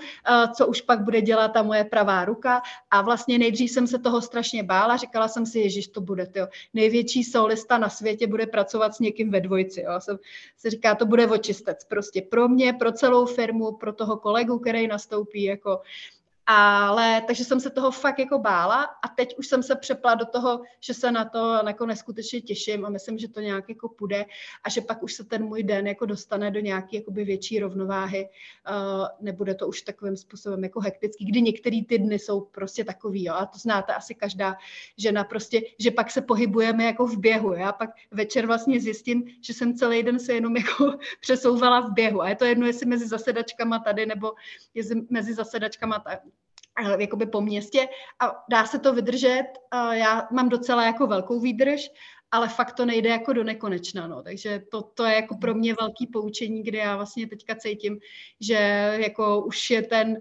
[0.56, 4.20] co už pak bude dělat ta moje pravá ruka a vlastně nejdřív jsem se toho
[4.20, 6.46] strašně bála, říkala jsem si, ježiš, to bude, jo.
[6.74, 9.80] největší solista na světě bude pracovat s někým ve dvojici.
[9.80, 9.92] Jo.
[9.98, 10.18] Jsem
[10.56, 14.86] se říká, to bude očistec prostě pro mě, pro celou firmu, pro toho kolegu, který
[14.86, 15.80] nastoupí, jako
[16.50, 20.24] ale takže jsem se toho fakt jako bála a teď už jsem se přepla do
[20.24, 24.24] toho, že se na to jako neskutečně těším a myslím, že to nějak jako půjde
[24.64, 28.28] a že pak už se ten můj den jako dostane do nějaké jakoby větší rovnováhy.
[28.70, 33.24] Uh, nebude to už takovým způsobem jako hektický, kdy některé ty dny jsou prostě takový,
[33.24, 34.56] jo, a to znáte asi každá
[34.96, 37.52] žena prostě, že pak se pohybujeme jako v běhu.
[37.52, 42.22] Já pak večer vlastně zjistím, že jsem celý den se jenom jako přesouvala v běhu
[42.22, 44.32] a je to jedno, jestli mezi zasedačkama tady nebo
[44.74, 45.98] jestli mezi zasedačkama
[46.98, 47.88] jakoby po městě
[48.20, 49.46] a dá se to vydržet.
[49.92, 51.90] Já mám docela jako velkou výdrž,
[52.30, 54.22] ale fakt to nejde jako do nekonečna, no.
[54.22, 57.98] takže to, to je jako pro mě velký poučení, kde já vlastně teďka cítím,
[58.40, 58.54] že
[59.00, 60.20] jako už je ten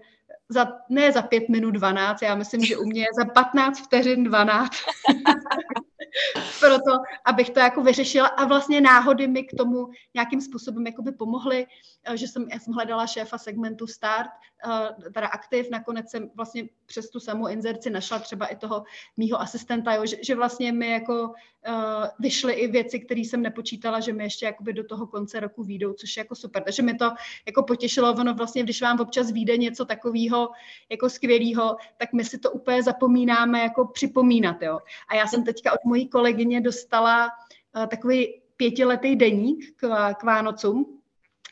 [0.50, 4.24] za, ne za pět minut 12, já myslím, že u mě je za 15 vteřin
[4.24, 4.72] 12.
[6.60, 6.92] proto,
[7.26, 11.68] abych to jako vyřešila a vlastně náhody mi k tomu nějakým způsobem jakoby pomohly,
[12.04, 14.30] eh, že jsem, já jsem hledala šéfa segmentu Start,
[14.70, 18.84] eh, teda aktiv, nakonec jsem vlastně přes tu samou inzerci našla třeba i toho
[19.18, 21.34] mýho asistenta, jo, že, že vlastně mi jako
[21.68, 25.64] uh, vyšly i věci, které jsem nepočítala, že mi ještě jakoby do toho konce roku
[25.64, 26.64] výjdou, což je jako super.
[26.64, 27.12] Takže mi to
[27.46, 30.50] jako potěšilo, ono vlastně, když vám občas vyjde něco takového
[30.90, 34.80] jako skvělého, tak my si to úplně zapomínáme jako připomínat, jo.
[35.08, 37.30] A já jsem teďka od mojí kolegyně dostala
[37.76, 40.94] uh, takový pětiletý deník k, k Vánocům,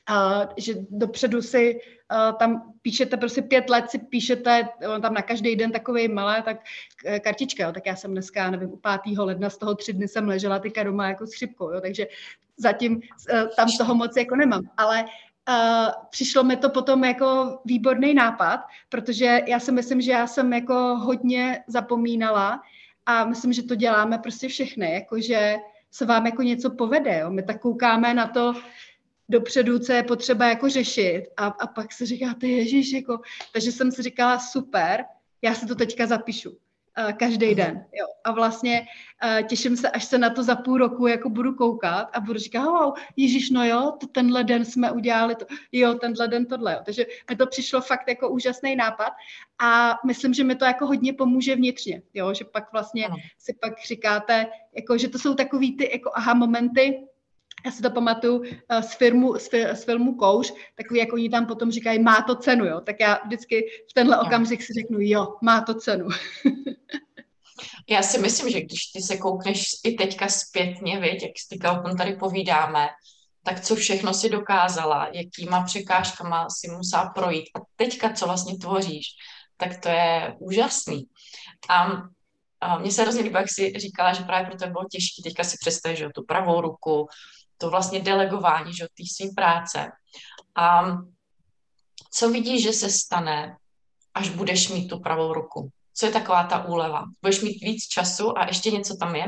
[0.09, 1.79] Uh, že dopředu si
[2.11, 4.69] uh, tam píšete prostě pět let, si píšete
[5.01, 6.57] tam na každý den takový malé, tak
[7.19, 9.17] kartička, jo, tak já jsem dneska, nevím, u 5.
[9.17, 12.07] ledna z toho tři dny jsem ležela teďka doma jako s chřipkou, jo, takže
[12.57, 18.13] zatím uh, tam toho moc jako nemám, ale uh, přišlo mi to potom jako výborný
[18.13, 22.61] nápad, protože já si myslím, že já jsem jako hodně zapomínala
[23.05, 25.55] a myslím, že to děláme prostě všechny, jakože
[25.91, 27.29] se vám jako něco povede, jo.
[27.31, 28.53] my tak koukáme na to,
[29.29, 33.19] dopředu, co je potřeba jako řešit a, a pak se říkáte, ježíš, jako,
[33.53, 35.05] takže jsem si říkala, super,
[35.41, 36.57] já si to teďka zapíšu
[37.17, 37.55] každý mhm.
[37.55, 38.05] den, jo.
[38.23, 38.87] A vlastně
[39.23, 42.39] uh, těším se, až se na to za půl roku jako budu koukat a budu
[42.39, 46.73] říkat, wow, ježíš, no jo, to tenhle den jsme udělali to, jo, tenhle den tohle,
[46.73, 46.79] jo.
[46.85, 49.13] Takže mi to přišlo fakt jako úžasný nápad
[49.59, 53.15] a myslím, že mi to jako hodně pomůže vnitřně, jo, že pak vlastně ano.
[53.37, 57.07] si pak říkáte, jako, že to jsou takový ty jako aha momenty,
[57.65, 58.45] já si to pamatuju uh,
[58.81, 62.65] z, filmu, z, z filmu Kouř, takový, jak oni tam potom říkají, má to cenu,
[62.65, 62.81] jo.
[62.81, 66.07] Tak já vždycky v tenhle okamžik si řeknu, jo, má to cenu.
[67.89, 71.79] já si myslím, že když ty se koukneš i teďka zpětně, věď, jak si teďka
[71.79, 72.87] o tom tady povídáme,
[73.43, 79.05] tak co všechno si dokázala, jakýma překážkama si musela projít a teďka, co vlastně tvoříš,
[79.57, 81.03] tak to je úžasný.
[81.69, 81.87] A,
[82.79, 85.57] mně se hrozně líbilo, jak jsi říkala, že právě pro to bylo těžké teďka si
[85.59, 87.07] představit, že tu pravou ruku,
[87.57, 89.91] to vlastně delegování, že té své práce.
[90.55, 90.97] A
[92.13, 93.57] co vidíš, že se stane,
[94.13, 95.69] až budeš mít tu pravou ruku?
[95.93, 97.03] Co je taková ta úleva?
[97.21, 99.25] Budeš mít víc času a ještě něco tam je?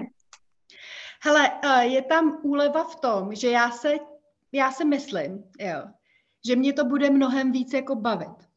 [1.23, 3.93] Hele, eh, je tam úleva v tom, že já se,
[4.51, 5.83] já se myslím, jo,
[6.47, 8.47] že mě to bude mnohem víc jako bavit.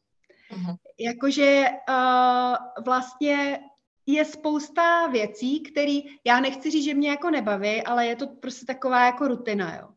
[0.51, 0.75] Uh-huh.
[0.99, 3.59] Jakože uh, vlastně
[4.05, 8.65] je spousta věcí, které já nechci říct, že mě jako nebaví, ale je to prostě
[8.65, 9.87] taková jako rutina, jo.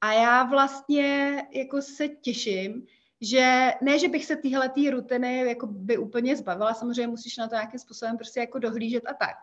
[0.00, 2.86] A já vlastně jako se těším,
[3.20, 7.48] že ne, že bych se tyhle tý rutiny jako by úplně zbavila, samozřejmě musíš na
[7.48, 9.36] to nějakým způsobem prostě jako dohlížet a tak.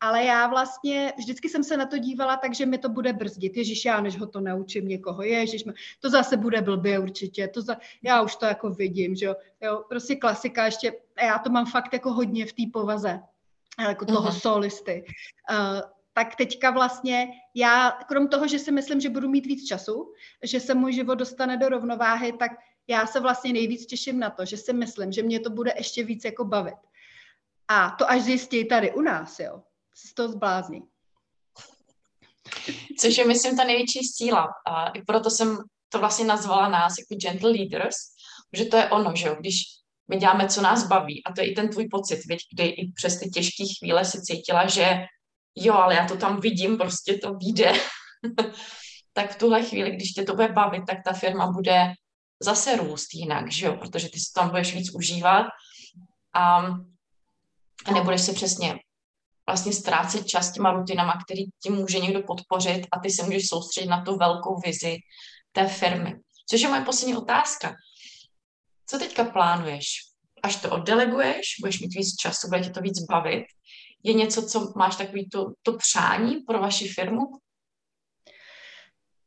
[0.00, 3.56] Ale já vlastně vždycky jsem se na to dívala tak, že mi to bude brzdit.
[3.56, 5.64] Ježíš, já než ho to naučím někoho, ježíš,
[6.00, 9.84] to zase bude blbě určitě, to za, já už to jako vidím, že jo, jo,
[9.88, 10.92] prostě klasika ještě,
[11.22, 13.20] já to mám fakt jako hodně v té povaze,
[13.80, 14.40] jako toho uh-huh.
[14.40, 15.04] solisty.
[15.50, 15.80] Uh,
[16.12, 20.12] tak teďka vlastně já, krom toho, že si myslím, že budu mít víc času,
[20.42, 22.50] že se můj život dostane do rovnováhy, tak
[22.86, 26.04] já se vlastně nejvíc těším na to, že si myslím, že mě to bude ještě
[26.04, 26.74] víc jako bavit.
[27.68, 29.62] A to až zjistí tady u nás, jo,
[29.94, 30.82] se z toho zblázní.
[32.98, 34.48] Což je, myslím, ta největší síla.
[34.66, 35.58] A i proto jsem
[35.88, 37.96] to vlastně nazvala nás jako gentle leaders,
[38.52, 39.56] že to je ono, že jo, když
[40.12, 41.24] my děláme, co nás baví.
[41.24, 44.22] A to je i ten tvůj pocit, viď, kdy i přes ty těžké chvíle si
[44.22, 45.00] cítila, že
[45.56, 47.72] jo, ale já to tam vidím, prostě to vyjde.
[49.12, 51.92] tak v tuhle chvíli, když tě to bude bavit, tak ta firma bude
[52.42, 55.46] zase růst jinak, že jo, protože ty si tam budeš víc užívat
[56.34, 56.56] a,
[57.84, 58.74] a nebudeš se přesně
[59.46, 63.88] vlastně ztrácet čas těma rutinama, který ti může někdo podpořit a ty se můžeš soustředit
[63.88, 64.96] na tu velkou vizi
[65.52, 66.14] té firmy.
[66.50, 67.74] Což je moje poslední otázka.
[68.92, 69.86] Co teďka plánuješ?
[70.42, 73.44] Až to oddeleguješ, budeš mít víc času, bude tě to víc bavit.
[74.02, 77.20] Je něco, co máš takový to, to přání pro vaši firmu?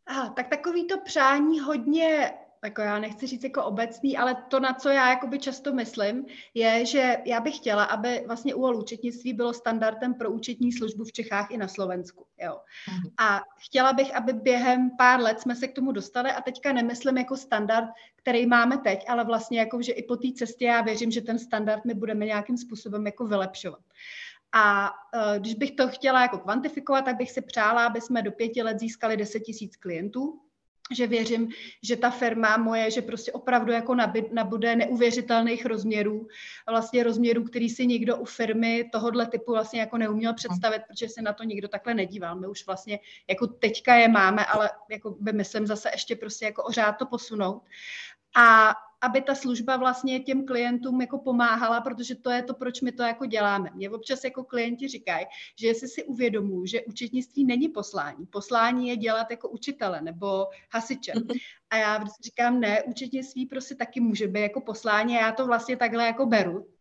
[0.07, 2.33] Aha, tak takový to přání hodně
[2.65, 6.85] jako já nechci říct jako obecný, ale to, na co já jakoby často myslím, je,
[6.85, 11.51] že já bych chtěla, aby vlastně UOL účetnictví bylo standardem pro účetní službu v Čechách
[11.51, 12.25] i na Slovensku.
[12.37, 12.59] Jo.
[12.89, 13.13] Mhm.
[13.17, 17.17] A chtěla bych, aby během pár let jsme se k tomu dostali a teďka nemyslím
[17.17, 21.11] jako standard, který máme teď, ale vlastně jako, že i po té cestě já věřím,
[21.11, 23.79] že ten standard my budeme nějakým způsobem jako vylepšovat.
[24.51, 28.31] A uh, když bych to chtěla jako kvantifikovat, tak bych si přála, aby jsme do
[28.31, 30.39] pěti let získali 10 tisíc klientů,
[30.91, 31.49] že věřím,
[31.83, 33.95] že ta firma moje, že prostě opravdu jako
[34.31, 36.27] nabude neuvěřitelných rozměrů,
[36.69, 41.21] vlastně rozměrů, který si nikdo u firmy tohohle typu vlastně jako neuměl představit, protože se
[41.21, 42.35] na to nikdo takhle nedíval.
[42.35, 46.63] My už vlastně jako teďka je máme, ale jako by myslím zase ještě prostě jako
[46.63, 47.63] ořád to posunout.
[48.37, 48.73] A
[49.05, 53.03] aby ta služba vlastně těm klientům jako pomáhala, protože to je to, proč my to
[53.03, 53.69] jako děláme.
[53.75, 55.25] Mě občas jako klienti říkají,
[55.59, 58.25] že jestli si uvědomují, že účetnictví není poslání.
[58.25, 61.13] Poslání je dělat jako učitele nebo hasiče.
[61.15, 61.27] Mhm.
[61.69, 65.77] A já říkám, ne, účetnictví prostě taky může být jako poslání a já to vlastně
[65.77, 66.74] takhle jako beru.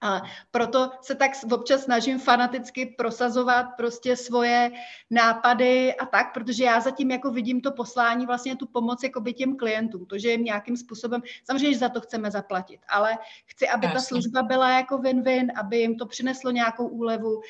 [0.00, 4.70] A proto se tak občas snažím fanaticky prosazovat prostě svoje
[5.10, 9.32] nápady a tak, protože já zatím jako vidím to poslání, vlastně tu pomoc jako by
[9.32, 13.68] těm klientům, to, že jim nějakým způsobem, samozřejmě, že za to chceme zaplatit, ale chci,
[13.68, 17.40] aby ta služba byla jako win-win, aby jim to přineslo nějakou úlevu,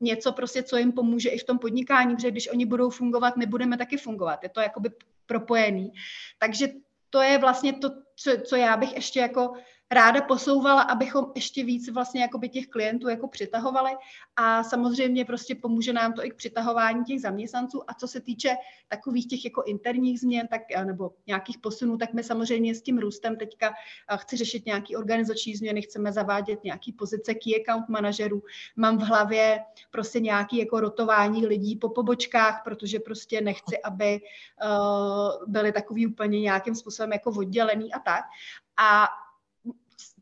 [0.00, 3.46] něco prostě, co jim pomůže i v tom podnikání, protože když oni budou fungovat, my
[3.46, 4.42] budeme taky fungovat.
[4.42, 4.90] Je to jakoby
[5.26, 5.92] propojený.
[6.38, 6.68] Takže
[7.10, 9.52] to je vlastně to, co, co já bych ještě jako
[9.90, 13.90] ráda posouvala, abychom ještě víc vlastně jakoby těch klientů jako přitahovali.
[14.36, 17.82] A samozřejmě prostě pomůže nám to i k přitahování těch zaměstnanců.
[17.90, 18.56] A co se týče
[18.88, 23.36] takových těch jako interních změn tak, nebo nějakých posunů, tak my samozřejmě s tím růstem
[23.36, 23.72] teďka
[24.16, 28.42] chci řešit nějaký organizační změny, chceme zavádět nějaký pozice key account manažerů,
[28.76, 34.20] mám v hlavě prostě nějaký jako rotování lidí po pobočkách, protože prostě nechci, aby
[34.64, 38.24] uh, byli takový úplně nějakým způsobem jako oddělený a tak.
[38.76, 39.08] A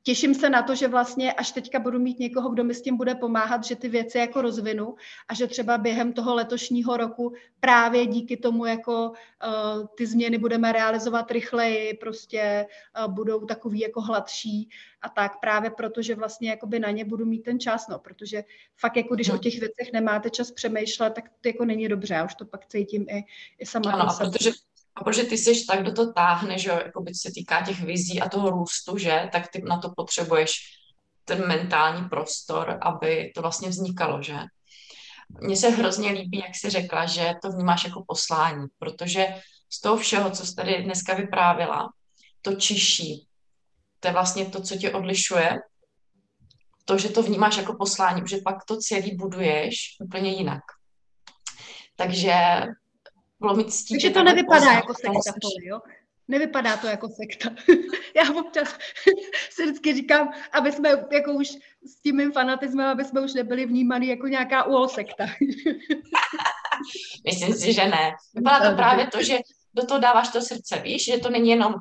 [0.07, 2.96] těším se na to, že vlastně až teďka budu mít někoho, kdo mi s tím
[2.96, 4.94] bude pomáhat, že ty věci jako rozvinu
[5.28, 10.72] a že třeba během toho letošního roku právě díky tomu jako uh, ty změny budeme
[10.72, 12.66] realizovat rychleji, prostě
[13.07, 14.68] uh, budou takový jako hladší
[15.02, 18.44] a tak právě proto, že vlastně jakoby na ně budu mít ten čas, no, protože
[18.76, 19.34] fakt jako když no.
[19.34, 22.66] o těch věcech nemáte čas přemýšlet, tak to jako není dobře, já už to pak
[22.66, 23.24] cítím i,
[23.59, 23.92] i sama.
[23.92, 24.50] Ano, protože
[24.97, 28.20] a protože ty jsi tak, do to táhne, že jako by se týká těch vizí
[28.20, 30.53] a toho růstu, že, tak ty na to potřebuješ
[31.24, 34.36] ten mentální prostor, aby to vlastně vznikalo, že.
[35.40, 39.26] Mně se hrozně líbí, jak jsi řekla, že to vnímáš jako poslání, protože
[39.70, 41.88] z toho všeho, co jsi tady dneska vyprávila,
[42.42, 43.26] to čiší,
[44.01, 45.59] to je vlastně to, co tě odlišuje,
[46.84, 50.62] to, že to vnímáš jako poslání, že pak to celý buduješ úplně jinak.
[51.97, 52.32] Takže
[53.41, 55.80] bylo mi ctí, Takže to nevypadá jako sekta, poli, jo?
[56.28, 57.51] Nevypadá to jako sekta.
[58.16, 58.68] Já občas
[59.51, 61.49] si vždycky říkám, aby jsme jako už
[61.87, 65.26] s tím mým fanatismem, aby jsme už nebyli vnímaný jako nějaká UOL sekta.
[67.24, 68.12] Myslím si, že ne.
[68.34, 69.39] Vypadá to právě to, že
[69.74, 71.74] do toho dáváš to srdce, víš, že to není jenom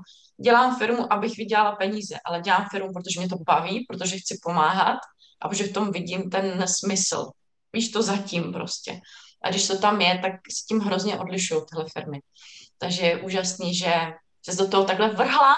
[0.43, 4.97] dělám firmu, abych vydělala peníze, ale dělám firmu, protože mě to baví, protože chci pomáhat
[5.41, 7.31] a protože v tom vidím ten smysl.
[7.73, 8.99] Víš to zatím prostě.
[9.45, 12.19] A když to tam je, tak s tím hrozně odlišují tyhle firmy.
[12.77, 13.93] Takže je úžasný, že
[14.49, 15.55] se do toho takhle vrhla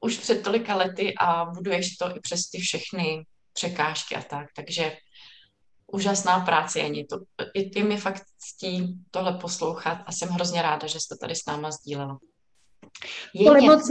[0.00, 4.46] už před tolika lety a buduješ to i přes ty všechny překážky a tak.
[4.56, 4.96] Takže
[5.92, 7.04] úžasná práce, Jani.
[7.04, 7.18] To,
[7.54, 11.46] je, je mi fakt ctí tohle poslouchat a jsem hrozně ráda, že jste tady s
[11.46, 12.18] náma sdílela.
[13.34, 13.88] Je moc.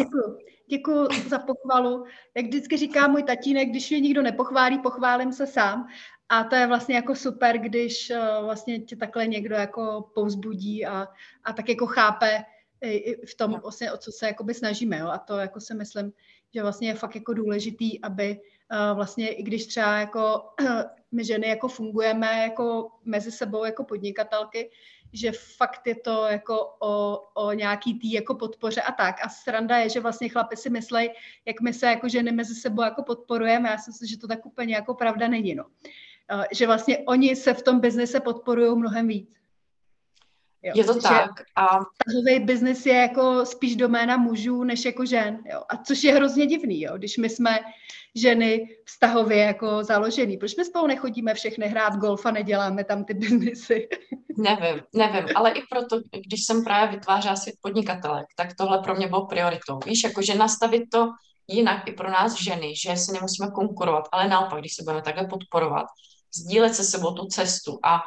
[0.70, 2.06] Děkuji za pochvalu.
[2.38, 5.88] Jak vždycky říká můj tatínek, když mě nikdo nepochválí, pochválím se sám.
[6.32, 11.08] A to je vlastně jako super, když uh, vlastně tě takhle někdo jako povzbudí a,
[11.44, 12.44] a tak jako chápe
[12.82, 14.98] i v tom, vlastně, o co se jakoby snažíme.
[14.98, 15.08] Jo?
[15.08, 16.14] A to jako si myslím,
[16.54, 18.40] že vlastně je fakt jako důležitý, aby
[18.72, 20.44] uh, vlastně i když třeba jako
[21.12, 24.72] my ženy jako fungujeme jako mezi sebou jako podnikatelky,
[25.14, 29.16] že fakt je to jako o, o nějaký tý jako podpoře a tak.
[29.26, 31.10] A sranda je, že vlastně chlapi si myslí,
[31.46, 33.70] jak my se jako ženy mezi sebou jako podporujeme.
[33.70, 35.56] Já si myslím, že to tak úplně jako pravda není.
[35.56, 35.64] No.
[35.64, 35.72] Uh,
[36.52, 39.42] že vlastně oni se v tom biznise podporují mnohem víc.
[40.64, 40.74] Jo.
[40.76, 41.32] Je to že tak.
[41.56, 41.68] A
[42.06, 45.40] tahový biznis je jako spíš doména mužů než jako žen.
[45.52, 45.62] Jo.
[45.70, 46.98] A což je hrozně divný, jo.
[46.98, 47.60] když my jsme
[48.16, 50.38] ženy vztahově jako založený.
[50.38, 53.88] Proč my spolu nechodíme všechny hrát golf a neděláme tam ty biznisy?
[54.38, 59.08] Nevím, nevím, ale i proto, když jsem právě vytvářela svět podnikatelek, tak tohle pro mě
[59.08, 59.80] bylo prioritou.
[59.86, 61.10] Víš, jakože nastavit to
[61.48, 65.28] jinak i pro nás ženy, že si nemusíme konkurovat, ale naopak, když se budeme takhle
[65.28, 65.86] podporovat,
[66.36, 68.02] sdílet se sebou tu cestu a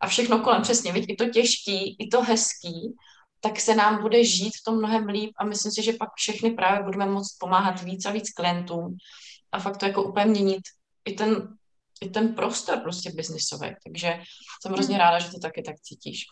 [0.00, 2.94] a všechno kolem, přesně, víc, i to těžký, i to hezký,
[3.40, 6.50] tak se nám bude žít v tom mnohem líp a myslím si, že pak všechny
[6.50, 8.96] právě budeme moct pomáhat víc a víc klientům
[9.52, 10.62] a fakt to jako úplně měnit
[11.04, 11.56] i ten,
[12.00, 13.74] i ten prostor prostě biznisový.
[13.84, 14.20] Takže
[14.62, 15.00] jsem hrozně hmm.
[15.00, 16.24] ráda, že to taky tak cítíš.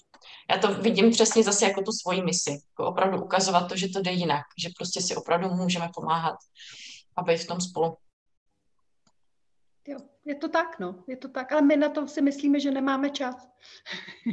[0.50, 4.00] Já to vidím přesně zase jako tu svoji misi, jako opravdu ukazovat to, že to
[4.00, 6.36] jde jinak, že prostě si opravdu můžeme pomáhat
[7.16, 7.96] a být v tom spolu.
[10.26, 13.10] Je to tak, no, je to tak, ale my na to si myslíme, že nemáme
[13.10, 13.34] čas.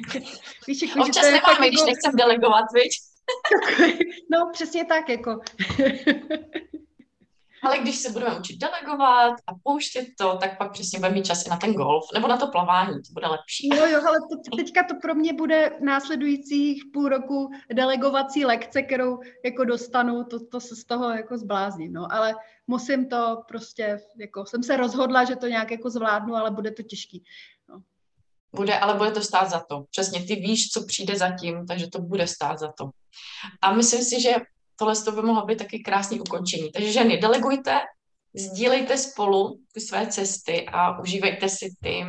[0.67, 1.89] Víš, jako, Občas že to nemáme, když jako...
[1.89, 2.91] nechcem delegovat, viď?
[4.31, 5.39] no, přesně tak, jako.
[7.63, 11.45] Ale když se budeme učit delegovat a pouštět to, tak pak přesně budeme mít čas
[11.45, 13.67] i na ten golf nebo na to plavání, to bude lepší.
[13.67, 19.19] Jo, jo, ale to, teďka to pro mě bude následujících půl roku delegovací lekce, kterou
[19.45, 22.35] jako dostanu, to, to se z toho jako zblázním, no, ale
[22.67, 26.83] musím to prostě, jako jsem se rozhodla, že to nějak jako zvládnu, ale bude to
[26.83, 27.23] těžký.
[27.69, 27.81] No.
[28.55, 29.85] Bude, ale bude to stát za to.
[29.91, 32.89] Přesně, ty víš, co přijde za tím, takže to bude stát za to.
[33.61, 34.35] A myslím si, že
[34.75, 36.71] tohle to by mohlo být taky krásný ukončení.
[36.71, 37.79] Takže ženy, delegujte,
[38.35, 42.05] sdílejte spolu ty své cesty a užívejte si ty,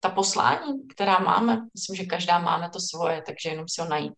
[0.00, 1.60] ta poslání, která máme.
[1.74, 4.14] Myslím, že každá máme to svoje, takže jenom si ho najít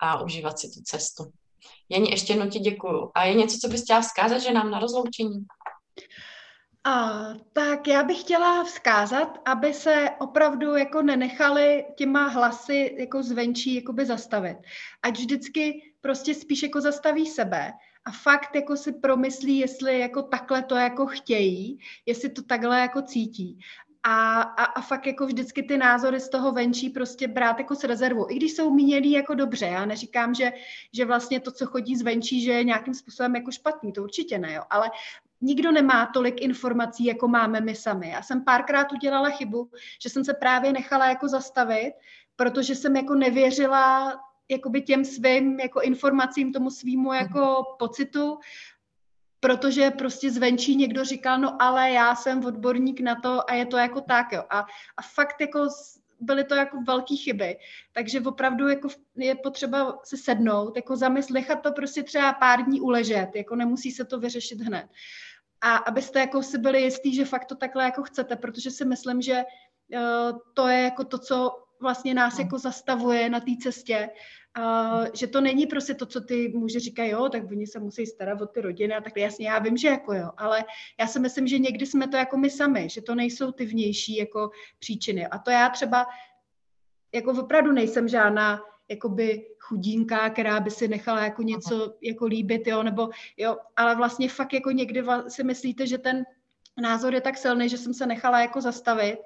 [0.00, 1.24] a užívat si tu cestu.
[1.88, 3.10] Jení, ještě jednou ti děkuju.
[3.14, 5.46] A je něco, co bys chtěla vzkázat, že nám na rozloučení?
[6.84, 13.74] A, tak já bych chtěla vzkázat, aby se opravdu jako nenechali těma hlasy jako zvenčí
[13.74, 14.56] jakoby zastavit.
[15.02, 17.72] Ať vždycky prostě spíš jako zastaví sebe
[18.04, 23.02] a fakt jako si promyslí, jestli jako takhle to jako chtějí, jestli to takhle jako
[23.02, 23.58] cítí.
[24.04, 27.84] A, a, a fakt jako vždycky ty názory z toho venčí prostě brát jako s
[27.84, 28.30] rezervou.
[28.30, 30.52] I když jsou mínělí jako dobře, já neříkám, že,
[30.92, 34.52] že vlastně to, co chodí zvenčí, že je nějakým způsobem jako špatný, to určitě ne,
[34.52, 34.62] jo.
[34.70, 34.90] ale
[35.40, 38.08] nikdo nemá tolik informací, jako máme my sami.
[38.08, 39.70] Já jsem párkrát udělala chybu,
[40.02, 41.92] že jsem se právě nechala jako zastavit,
[42.36, 44.20] protože jsem jako nevěřila
[44.52, 48.38] jakoby těm svým jako informacím, tomu svýmu jako pocitu
[49.42, 53.76] protože prostě zvenčí někdo říkal, no ale já jsem odborník na to a je to
[53.76, 54.44] jako tak, jo.
[54.50, 54.60] A,
[54.96, 55.68] a fakt jako
[56.20, 57.56] byly to jako velké chyby.
[57.92, 62.80] Takže opravdu jako je potřeba se sednout, jako zamyslet, nechat to prostě třeba pár dní
[62.80, 64.86] uležet, jako nemusí se to vyřešit hned.
[65.60, 69.22] A abyste jako si byli jistí, že fakt to takhle jako chcete, protože si myslím,
[69.22, 69.42] že
[69.94, 71.50] uh, to je jako to, co
[71.82, 74.08] vlastně nás jako zastavuje na té cestě.
[74.58, 78.06] Uh, že to není prostě to, co ty muži říkají, jo, tak oni se musí
[78.06, 80.64] starat o ty rodiny a tak jasně, já vím, že jako jo, ale
[81.00, 84.16] já si myslím, že někdy jsme to jako my sami, že to nejsou ty vnější
[84.16, 85.26] jako příčiny.
[85.26, 86.06] A to já třeba
[87.14, 92.82] jako opravdu nejsem žádná jakoby chudínka, která by si nechala jako něco jako líbit, jo,
[92.82, 96.24] nebo jo, ale vlastně fakt jako někdy si myslíte, že ten
[96.82, 99.18] názor je tak silný, že jsem se nechala jako zastavit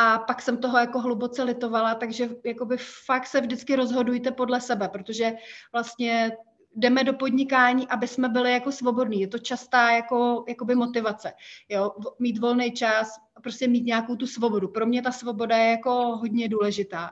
[0.00, 2.76] a pak jsem toho jako hluboce litovala, takže jakoby
[3.06, 5.32] fakt se vždycky rozhodujte podle sebe, protože
[5.72, 6.32] vlastně
[6.76, 9.20] jdeme do podnikání, aby jsme byli jako svobodní.
[9.20, 11.32] Je to častá jako, jakoby motivace.
[11.68, 11.92] Jo?
[12.18, 13.08] Mít volný čas,
[13.42, 14.68] prostě mít nějakou tu svobodu.
[14.68, 17.10] Pro mě ta svoboda je jako hodně důležitá.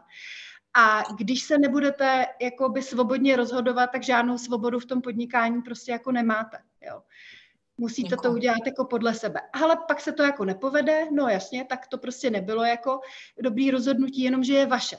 [0.74, 6.12] A když se nebudete jakoby svobodně rozhodovat, tak žádnou svobodu v tom podnikání prostě jako
[6.12, 6.58] nemáte.
[6.80, 7.02] Jo?
[7.78, 8.22] Musíte jako.
[8.22, 9.40] to udělat jako podle sebe.
[9.52, 13.00] Ale pak se to jako nepovede, no jasně, tak to prostě nebylo jako
[13.40, 14.96] dobrý rozhodnutí, jenomže je vaše.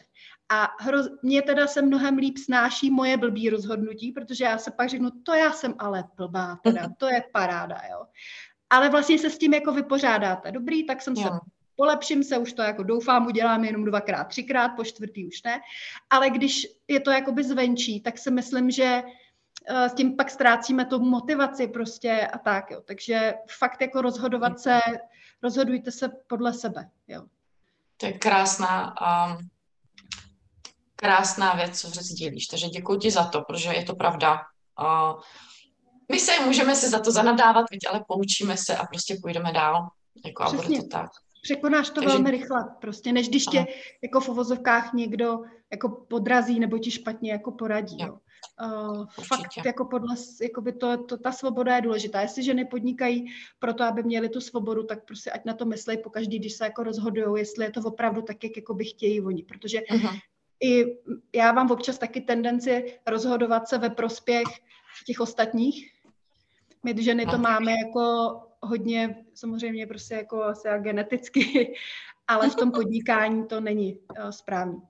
[0.49, 4.89] A hroz, mě teda se mnohem líp snáší moje blbý rozhodnutí, protože já se pak
[4.89, 8.05] řeknu, to já jsem ale blbá, teda, to je paráda, jo.
[8.69, 10.51] Ale vlastně se s tím jako vypořádáte.
[10.51, 11.23] Dobrý, tak jsem jo.
[11.23, 11.29] se
[11.77, 15.59] polepším se, už to jako doufám, udělám jenom dvakrát, třikrát, po čtvrtý už ne.
[16.09, 19.03] Ale když je to jakoby zvenčí, tak si myslím, že
[19.69, 22.81] s tím pak ztrácíme tu motivaci prostě a tak, jo.
[22.85, 24.79] Takže fakt jako rozhodovat se,
[25.43, 27.23] rozhodujte se podle sebe, jo.
[27.97, 29.37] To je krásná, um,
[30.95, 32.47] krásná věc, co sdílíš.
[32.47, 34.41] Takže děkuji ti za to, protože je to pravda.
[34.81, 35.21] Uh,
[36.11, 39.87] my se můžeme se za to zanadávat, ale poučíme se a prostě půjdeme dál.
[40.25, 41.09] Jako a bude to tak.
[41.41, 42.09] Překonáš to Takže...
[42.09, 43.65] velmi rychle, prostě, než když tě
[44.03, 45.39] jako v uvozovkách někdo
[45.71, 47.97] jako podrazí nebo ti špatně jako poradí.
[47.99, 48.07] Jo.
[48.07, 48.17] Jo.
[48.65, 52.21] Uh, fakt jako podle, jakoby to, to, ta svoboda je důležitá.
[52.21, 53.25] Jestli ženy podnikají
[53.59, 56.63] proto, aby měly tu svobodu, tak prostě ať na to myslej po každý, když se
[56.63, 59.43] jako rozhodují, jestli je to opravdu tak, jak jako by chtějí oni.
[59.43, 60.19] Protože uh-huh.
[60.63, 60.85] i
[61.35, 64.47] já mám občas taky tendenci rozhodovat se ve prospěch
[65.05, 65.91] těch ostatních.
[66.83, 71.73] My ženy to máme jako hodně, samozřejmě prostě jako asi geneticky,
[72.27, 74.81] ale v tom podnikání to není uh, správný.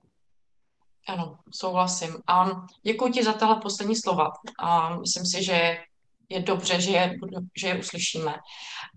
[1.08, 2.18] Ano, souhlasím.
[2.28, 2.46] A
[2.84, 4.32] děkuji ti za tahle poslední slova.
[4.60, 5.78] A myslím si, že
[6.30, 7.16] je dobře, že je,
[7.58, 8.36] že je uslyšíme.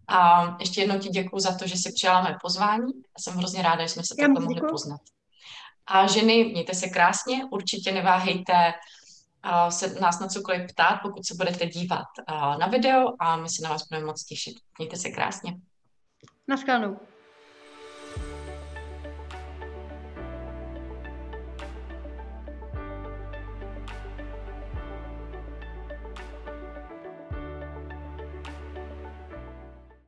[0.09, 2.93] A ještě jednou ti děkuji za to, že jsi přijala mé pozvání.
[3.19, 5.01] Jsem hrozně ráda, že jsme se takhle mohli poznat.
[5.87, 8.73] A ženy, mějte se krásně, určitě neváhejte
[9.69, 12.07] se nás na cokoliv ptát, pokud se budete dívat
[12.59, 14.57] na video a my se na vás budeme moc těšit.
[14.79, 15.57] Mějte se krásně.
[16.49, 16.97] Naschledanou.